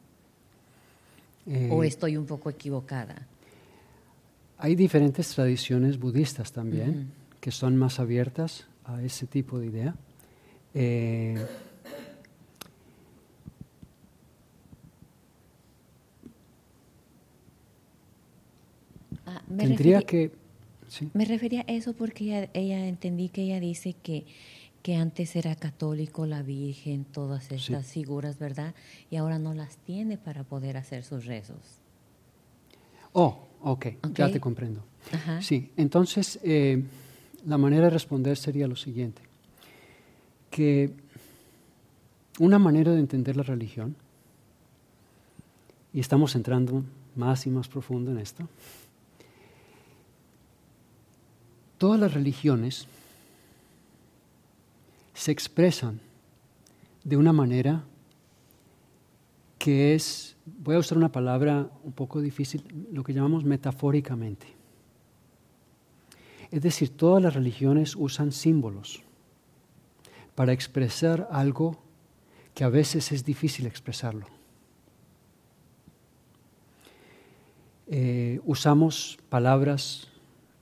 [1.69, 3.27] ¿O eh, estoy un poco equivocada?
[4.57, 9.95] Hay diferentes tradiciones budistas también que son más abiertas a ese tipo de idea.
[10.73, 11.45] Eh,
[19.47, 20.31] me Tendría que...
[21.13, 24.25] Me refería a eso porque ella, entendí que ella dice que,
[24.81, 28.73] que antes era católico, la Virgen, todas estas figuras, ¿verdad?
[29.11, 31.59] Y ahora no las tiene para poder hacer sus rezos.
[33.11, 34.81] Oh, ok, ya te comprendo.
[35.41, 36.83] Sí, entonces eh,
[37.45, 39.21] la manera de responder sería lo siguiente,
[40.49, 40.91] que
[42.39, 43.95] una manera de entender la religión,
[45.93, 46.83] y estamos entrando
[47.15, 48.47] más y más profundo en esto,
[51.77, 52.87] todas las religiones
[55.13, 55.99] se expresan
[57.03, 57.83] de una manera
[59.57, 64.47] que es, voy a usar una palabra un poco difícil, lo que llamamos metafóricamente.
[66.51, 69.01] Es decir, todas las religiones usan símbolos
[70.35, 71.77] para expresar algo
[72.53, 74.27] que a veces es difícil expresarlo.
[77.87, 80.07] Eh, usamos palabras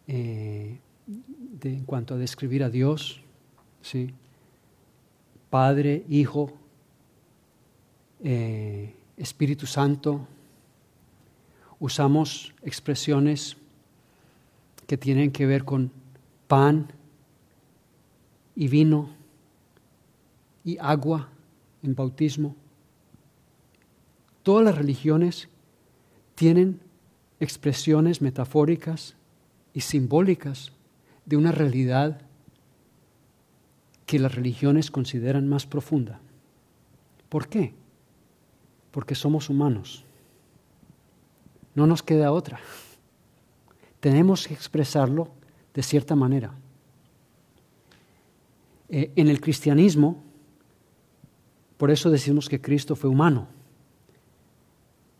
[0.07, 0.79] eh,
[1.73, 3.21] en cuanto a describir a Dios,
[3.81, 4.13] ¿sí?
[5.49, 6.53] Padre, Hijo,
[8.23, 10.27] eh, Espíritu Santo.
[11.79, 13.57] Usamos expresiones
[14.87, 15.91] que tienen que ver con
[16.47, 16.87] pan
[18.55, 19.09] y vino
[20.63, 21.29] y agua
[21.83, 22.55] en bautismo.
[24.43, 25.49] Todas las religiones
[26.35, 26.79] tienen
[27.39, 29.15] expresiones metafóricas
[29.73, 30.71] y simbólicas
[31.25, 32.21] de una realidad
[34.05, 36.19] que las religiones consideran más profunda.
[37.29, 37.73] ¿Por qué?
[38.91, 40.05] Porque somos humanos.
[41.73, 42.59] No nos queda otra.
[43.99, 45.29] Tenemos que expresarlo
[45.73, 46.53] de cierta manera.
[48.87, 50.23] Eh, en el cristianismo,
[51.77, 53.47] por eso decimos que Cristo fue humano.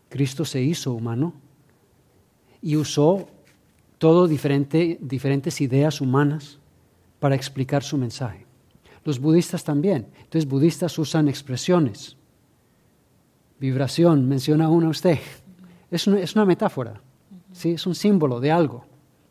[0.10, 1.34] Cristo se hizo humano
[2.62, 3.28] y usó
[4.06, 6.60] todo diferente, diferentes ideas humanas
[7.20, 8.46] para explicar su mensaje.
[9.04, 10.10] Los budistas también.
[10.20, 12.16] Entonces, budistas usan expresiones.
[13.60, 15.18] Vibración, menciona una usted.
[15.90, 17.02] Es una, es una metáfora,
[17.52, 17.72] ¿sí?
[17.72, 18.86] es un símbolo de algo,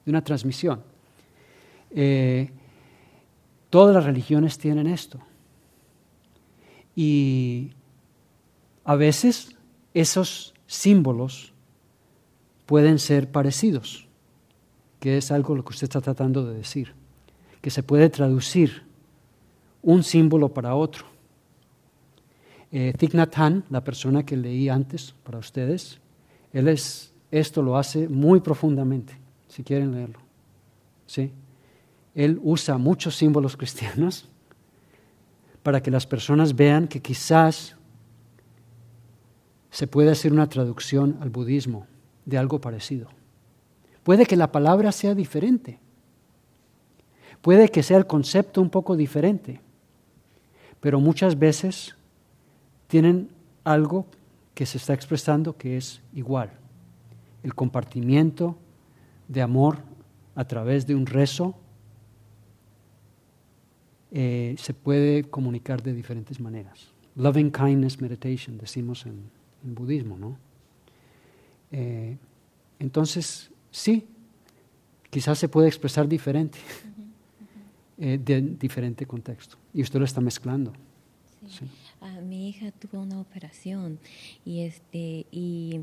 [0.05, 0.83] de una transmisión.
[1.93, 2.51] Eh,
[3.71, 5.21] todas las religiones tienen esto.
[6.97, 7.71] Y
[8.83, 9.55] a veces
[9.93, 11.53] esos símbolos
[12.67, 14.04] pueden ser parecidos
[15.05, 16.95] que es algo lo que usted está tratando de decir,
[17.61, 18.85] que se puede traducir
[19.83, 21.05] un símbolo para otro.
[22.73, 26.01] Eh, Thich la persona que leí antes para ustedes,
[26.55, 29.13] él es, esto lo hace muy profundamente,
[29.47, 30.21] si quieren leerlo.
[31.07, 31.31] ¿Sí?
[32.15, 34.27] Él usa muchos símbolos cristianos
[35.63, 37.77] para que las personas vean que quizás
[39.71, 41.87] se puede hacer una traducción al budismo
[42.25, 43.11] de algo parecido.
[44.05, 45.81] Puede que la palabra sea diferente.
[47.41, 49.61] Puede que sea el concepto un poco diferente.
[50.81, 51.97] Pero muchas veces
[52.87, 53.31] tienen
[53.65, 54.07] algo
[54.55, 56.53] que se está expresando que es igual.
[57.43, 58.57] El compartimiento
[59.27, 59.79] de amor
[60.35, 61.55] a través de un rezo
[64.13, 66.93] eh, se puede comunicar de diferentes maneras.
[67.17, 69.31] Loving kindness meditation, decimos en,
[69.63, 70.37] budismo, ¿no?
[71.73, 72.19] Eh,
[72.79, 74.07] entonces, Sí,
[75.11, 76.61] quizás se puede expresar diferente,
[77.99, 79.57] eh, de diferente contexto.
[79.75, 80.73] Y usted lo está mezclando.
[81.49, 81.65] Sí.
[82.01, 83.99] Ah, mi hija tuvo una operación
[84.45, 85.81] y este y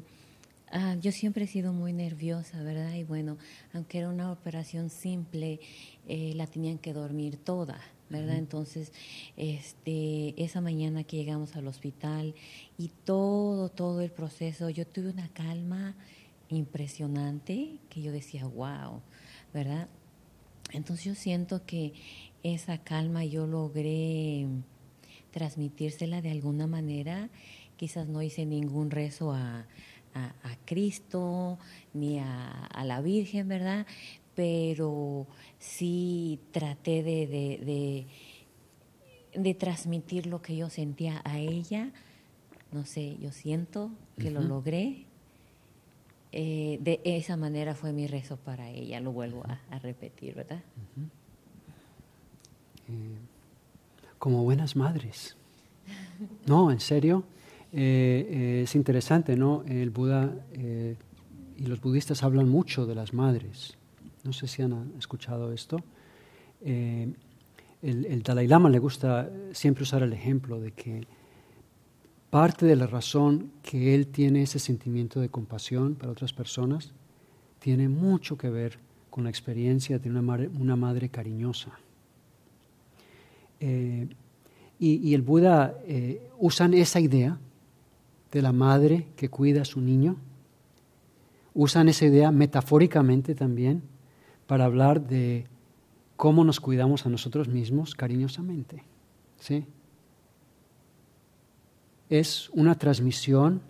[0.71, 2.93] ah, yo siempre he sido muy nerviosa, ¿verdad?
[2.93, 3.37] Y bueno,
[3.73, 5.59] aunque era una operación simple,
[6.07, 7.77] eh, la tenían que dormir toda,
[8.09, 8.37] ¿verdad?
[8.37, 8.93] Entonces,
[9.35, 12.35] este, esa mañana que llegamos al hospital
[12.77, 15.93] y todo, todo el proceso, yo tuve una calma
[16.51, 19.01] impresionante que yo decía, wow,
[19.53, 19.87] ¿verdad?
[20.71, 21.93] Entonces yo siento que
[22.43, 24.47] esa calma yo logré
[25.31, 27.29] transmitírsela de alguna manera.
[27.77, 29.65] Quizás no hice ningún rezo a,
[30.65, 31.57] Cristo
[31.93, 33.87] ni a, la Virgen, ¿verdad?
[34.35, 35.27] Pero
[35.57, 38.07] sí traté de, de,
[39.33, 41.91] de, transmitir lo que yo sentía a ella.
[42.71, 45.05] No sé, yo siento que lo logré
[46.33, 50.61] eh, de esa manera fue mi rezo para ella, lo vuelvo a, repetir, ¿verdad?
[52.87, 53.17] Eh,
[54.17, 55.35] como buenas madres.
[56.45, 57.23] No, en serio,
[57.73, 59.63] eh, es interesante, ¿no?
[59.67, 60.33] El Buda
[61.57, 63.75] y los budistas hablan mucho de las madres.
[64.23, 65.83] No sé si han escuchado esto.
[66.63, 67.15] el,
[67.81, 71.07] el Dalai Lama le gusta siempre usar el ejemplo de que
[72.31, 76.93] Parte de la razón que él tiene ese sentimiento de compasión para otras personas
[77.59, 78.79] tiene mucho que ver
[79.09, 81.71] con la experiencia de una madre, cariñosa.
[83.59, 84.07] Eh,
[84.79, 87.37] y, el Buda eh, usan esa idea
[88.31, 90.15] de la madre que cuida a su niño,
[91.53, 93.83] usan esa idea metafóricamente también
[94.47, 95.47] para hablar de
[96.15, 98.85] cómo nos cuidamos a nosotros mismos cariñosamente.
[99.37, 99.65] ¿sí?
[102.11, 103.61] Es una transmisión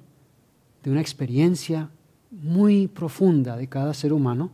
[0.84, 1.90] de una experiencia
[2.32, 4.52] muy profunda de cada ser humano,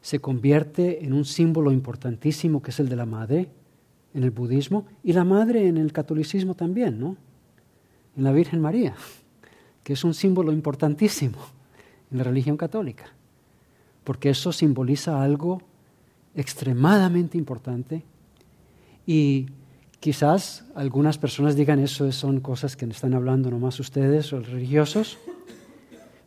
[0.00, 3.50] se convierte en un símbolo importantísimo que es el de la madre
[4.14, 7.16] en el budismo y la madre en el catolicismo también, ¿no?
[8.16, 8.94] En la Virgen María.
[9.88, 11.38] que es un símbolo importantísimo
[12.10, 13.06] en la religión católica,
[14.04, 15.62] porque eso simboliza algo
[16.34, 18.04] extremadamente importante
[19.06, 19.46] y
[20.00, 25.18] quizás algunas personas digan eso son cosas que están hablando nomás ustedes o los religiosos,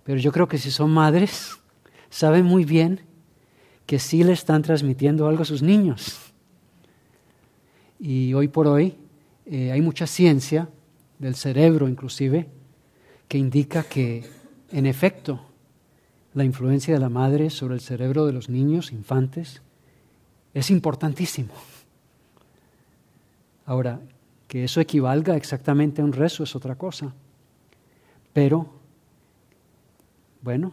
[0.04, 1.60] pero yo creo que si son madres,
[2.10, 3.02] saben muy bien
[3.86, 6.18] que sí le están transmitiendo algo a sus niños.
[8.00, 8.96] Y hoy por hoy
[9.46, 10.70] eh, hay mucha ciencia
[11.20, 12.50] del cerebro inclusive
[13.28, 14.28] que indica que
[14.72, 15.42] en efecto
[16.34, 19.62] la influencia de la madre sobre el cerebro de los niños, infantes,
[20.54, 21.54] es importantísimo.
[23.66, 24.00] Ahora,
[24.48, 27.14] que eso equivalga exactamente a un rezo es otra cosa.
[28.34, 28.70] Pero,
[30.42, 30.72] bueno,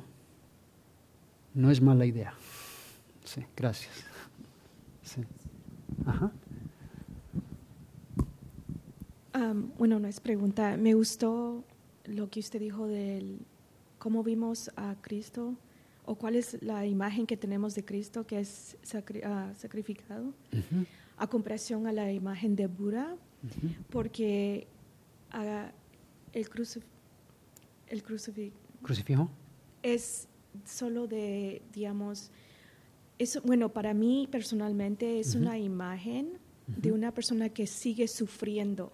[1.55, 2.35] no es mala idea.
[3.25, 3.95] Sí, gracias.
[5.03, 5.23] Sí.
[6.07, 6.31] Ajá.
[9.77, 10.77] bueno, no es pregunta.
[10.77, 11.63] Me gustó
[12.05, 13.39] lo que usted dijo del
[13.99, 15.55] cómo vimos a Cristo
[16.05, 18.77] o cuál es la imagen que tenemos de Cristo que es
[19.25, 20.33] ah, sacrificado
[21.19, 23.17] a comparación a la imagen de Buda,
[23.91, 24.67] porque
[26.33, 26.49] el,
[27.89, 28.57] el crucifijo
[29.83, 30.29] es
[30.65, 32.31] solo de, digamos,
[33.19, 38.93] eso, bueno, para mí personalmente es una imagen de una persona que sigue sufriendo.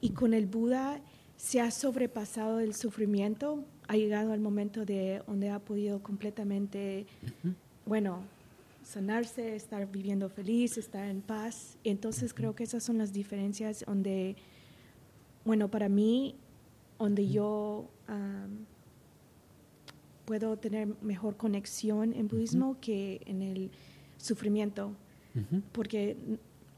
[0.00, 1.00] Y con el Buda
[1.36, 7.06] se ha sobrepasado el sufrimiento, ha llegado al momento de donde ha podido completamente,
[7.86, 8.22] bueno,
[8.84, 11.76] sanarse, estar viviendo feliz, estar en paz.
[11.82, 14.36] Y entonces creo que esas son las diferencias donde,
[15.44, 16.36] bueno, para mí,
[16.98, 17.90] donde yo
[20.24, 23.70] puedo tener mejor conexión en budismo que en el
[24.16, 24.92] sufrimiento.
[25.72, 26.16] Porque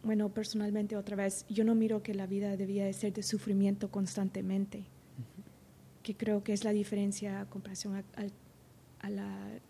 [0.07, 3.91] bueno, personalmente otra vez, yo no miro que la vida debía de ser de sufrimiento
[3.91, 4.85] constantemente,
[6.05, 9.61] que creo que es la diferencia a comparación al,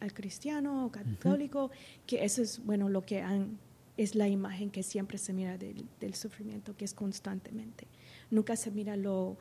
[0.00, 1.70] al cristiano o católico,
[2.06, 3.58] que eso es, bueno, lo que han,
[3.96, 7.86] es la imagen que siempre se mira del, del sufrimiento, que es constantemente.
[8.30, 9.36] Nunca se mira lo,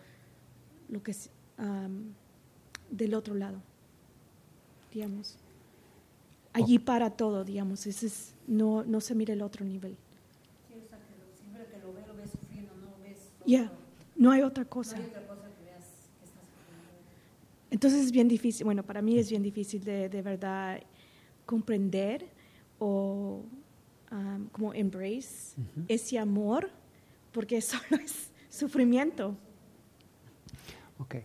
[0.89, 1.29] lo que es
[2.89, 3.61] del otro lado,
[4.93, 5.37] digamos.
[6.53, 9.95] Allí para todo, digamos, ese es, no, no se mira el otro nivel.
[13.45, 13.71] Ya,
[14.15, 14.97] no hay otra cosa.
[17.71, 20.81] Entonces es bien difícil, bueno, para mí es bien difícil de, de verdad
[21.45, 22.25] comprender
[22.79, 23.43] o
[24.11, 25.55] um, como embrace
[25.87, 26.69] ese amor,
[27.31, 29.35] porque solo es sufrimiento.
[30.97, 31.15] Ok,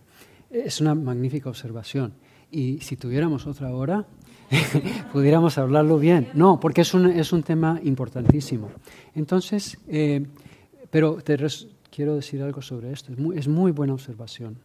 [0.49, 2.13] es una magnífica observación.
[2.51, 4.05] Y si tuviéramos otra hora,
[5.11, 6.29] pudiéramos hablarlo bien.
[6.33, 8.69] No, porque es un, es un tema importantísimo.
[9.15, 10.25] Entonces, eh,
[10.89, 11.37] pero te,
[11.89, 13.13] quiero decir algo sobre esto.
[13.33, 14.57] Es muy, buena observación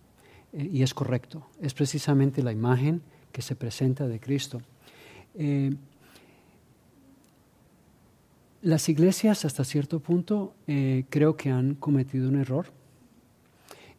[0.52, 1.46] y es correcto.
[1.60, 4.60] Es precisamente la imagen que se presenta de Cristo.
[5.34, 5.74] Eh,
[8.62, 12.66] las iglesias hasta cierto punto eh, creo que han cometido un error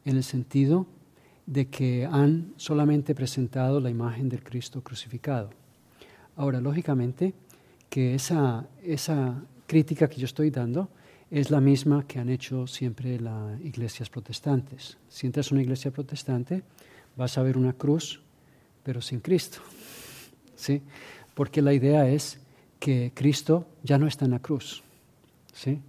[0.06, 0.86] en el sentido
[1.46, 5.50] de que han solamente presentado la imagen del Cristo crucificado.
[6.36, 7.34] Ahora, lógicamente,
[7.90, 10.90] que esa, esa crítica que yo estoy dando
[11.32, 14.98] es la misma que han hecho siempre las iglesias protestantes.
[15.08, 16.62] Si entras a una iglesia protestante,
[17.16, 18.22] vas a ver una cruz,
[18.84, 19.60] pero sin Cristo.
[20.56, 20.82] ¿Sí?
[21.34, 22.38] Porque la idea es
[22.80, 24.84] que Cristo ya no está en la cruz.
[25.54, 25.80] ¿Sí?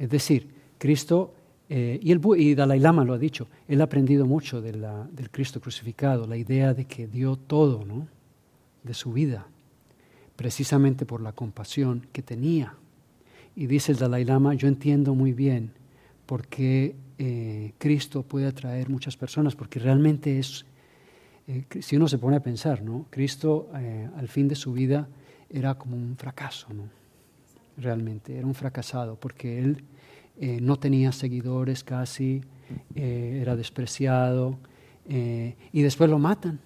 [0.00, 0.48] Es decir,
[0.78, 1.32] Cristo,
[1.68, 6.36] eh, y, Dalai Lama lo ha dicho, él ha aprendido mucho del Cristo crucificado, la
[6.36, 8.08] idea de que dio todo ¿no?
[8.82, 9.46] de su vida,
[10.34, 12.74] precisamente por la compasión que tenía
[13.58, 15.72] y dice el Dalai Lama, yo entiendo muy bien
[16.26, 20.64] por qué eh, Cristo puede atraer muchas personas, porque realmente es,
[21.48, 23.06] eh, si uno se pone a pensar, ¿no?
[23.10, 25.08] Cristo eh, al fin de su vida
[25.50, 26.84] era como un fracaso, ¿no?
[27.78, 29.82] realmente, era un fracasado, porque él
[30.62, 32.42] no tenía seguidores casi,
[32.94, 34.56] era despreciado,
[35.08, 36.60] y después lo matan.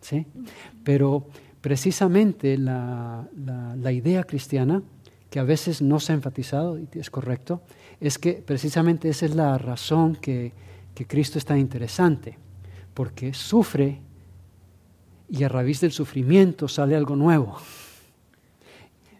[0.00, 0.26] ¿sí?
[0.84, 1.26] Pero
[1.60, 4.82] precisamente la, la idea cristiana,
[5.30, 7.62] que a veces no se ha enfatizado, y es correcto,
[8.00, 10.52] es que precisamente esa es la razón que,
[10.94, 12.38] que Cristo es tan interesante,
[12.94, 14.00] porque sufre
[15.28, 17.58] y a raíz del sufrimiento sale algo nuevo.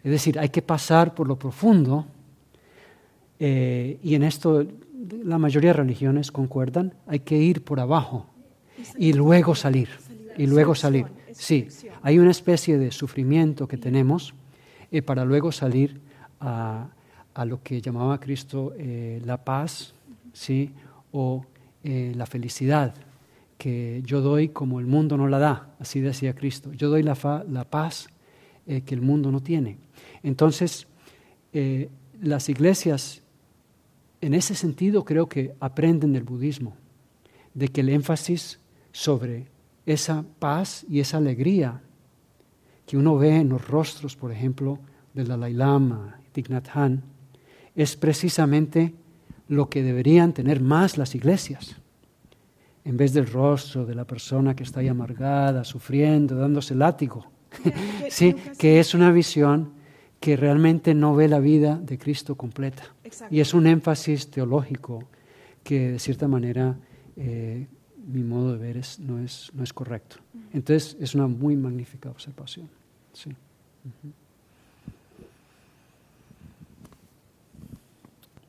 [0.03, 2.05] Es decir, hay que pasar por lo profundo
[3.39, 4.65] eh, y en esto
[5.23, 8.25] la mayoría de religiones concuerdan, hay que ir por abajo
[8.97, 9.89] y luego salir,
[10.37, 11.05] y luego salir.
[11.31, 11.67] Sí,
[12.01, 14.33] hay una especie de sufrimiento que tenemos
[14.91, 15.99] eh, para luego salir
[16.39, 16.89] a,
[17.33, 19.93] a, lo que llamaba Cristo eh, la paz
[20.33, 20.71] ¿sí?
[21.11, 21.45] o
[21.83, 22.93] eh, la felicidad.
[23.57, 26.71] que yo doy como el mundo no la da, así decía Cristo.
[26.71, 27.17] Yo doy la,
[27.49, 28.07] la paz
[28.65, 29.77] eh, que el mundo no tiene.
[30.23, 30.87] Entonces,
[32.21, 33.21] las iglesias,
[34.21, 36.73] en ese sentido, creo que aprenden del budismo,
[37.53, 38.59] de que el énfasis
[38.93, 39.47] sobre
[39.85, 41.81] esa paz y esa alegría
[42.89, 44.79] que uno ve en los rostros, por ejemplo,
[45.13, 47.03] del Dalai Lama, Thich Nhat Hanh,
[47.75, 48.95] es precisamente
[49.47, 51.75] lo que deberían tener más las iglesias.
[52.83, 57.27] En vez del rostro de la persona que está ahí amargada, sufriendo, dándose látigo.
[58.09, 59.73] sí, que es una visión
[60.19, 62.95] que realmente no ve la vida de Cristo completa.
[63.29, 65.03] Y es un énfasis teológico
[65.63, 66.75] que de cierta manera
[67.15, 67.67] eh,
[68.07, 70.15] mi modo de ver es, no, es, no es correcto.
[70.53, 72.78] Entonces es una muy magnífica observación.
[73.13, 73.29] Sí.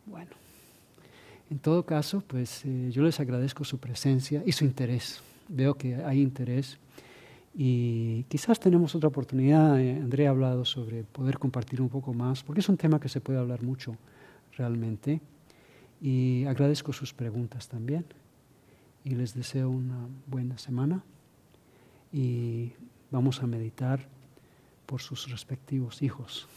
[0.07, 0.31] Bueno,
[1.51, 5.23] en todo caso, pues eh, yo les agradezco su presencia y su interés.
[5.49, 6.79] Veo que hay interés
[7.55, 9.81] y quizás tenemos otra oportunidad.
[9.81, 13.09] Eh, Andrea ha hablado sobre poder compartir un poco más, porque es un tema que
[13.09, 13.97] se puede hablar mucho
[14.57, 15.21] realmente.
[16.01, 18.05] Y agradezco sus preguntas también.
[19.05, 21.03] Y les deseo una buena semana.
[22.13, 22.73] Y
[23.11, 24.07] vamos a meditar
[24.91, 26.49] por sus respectivos hijos.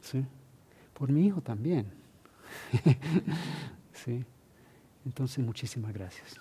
[0.00, 0.24] ¿Sí?
[0.94, 1.92] Por mi hijo también.
[3.92, 4.24] ¿Sí?
[5.04, 6.40] Entonces, muchísimas gracias.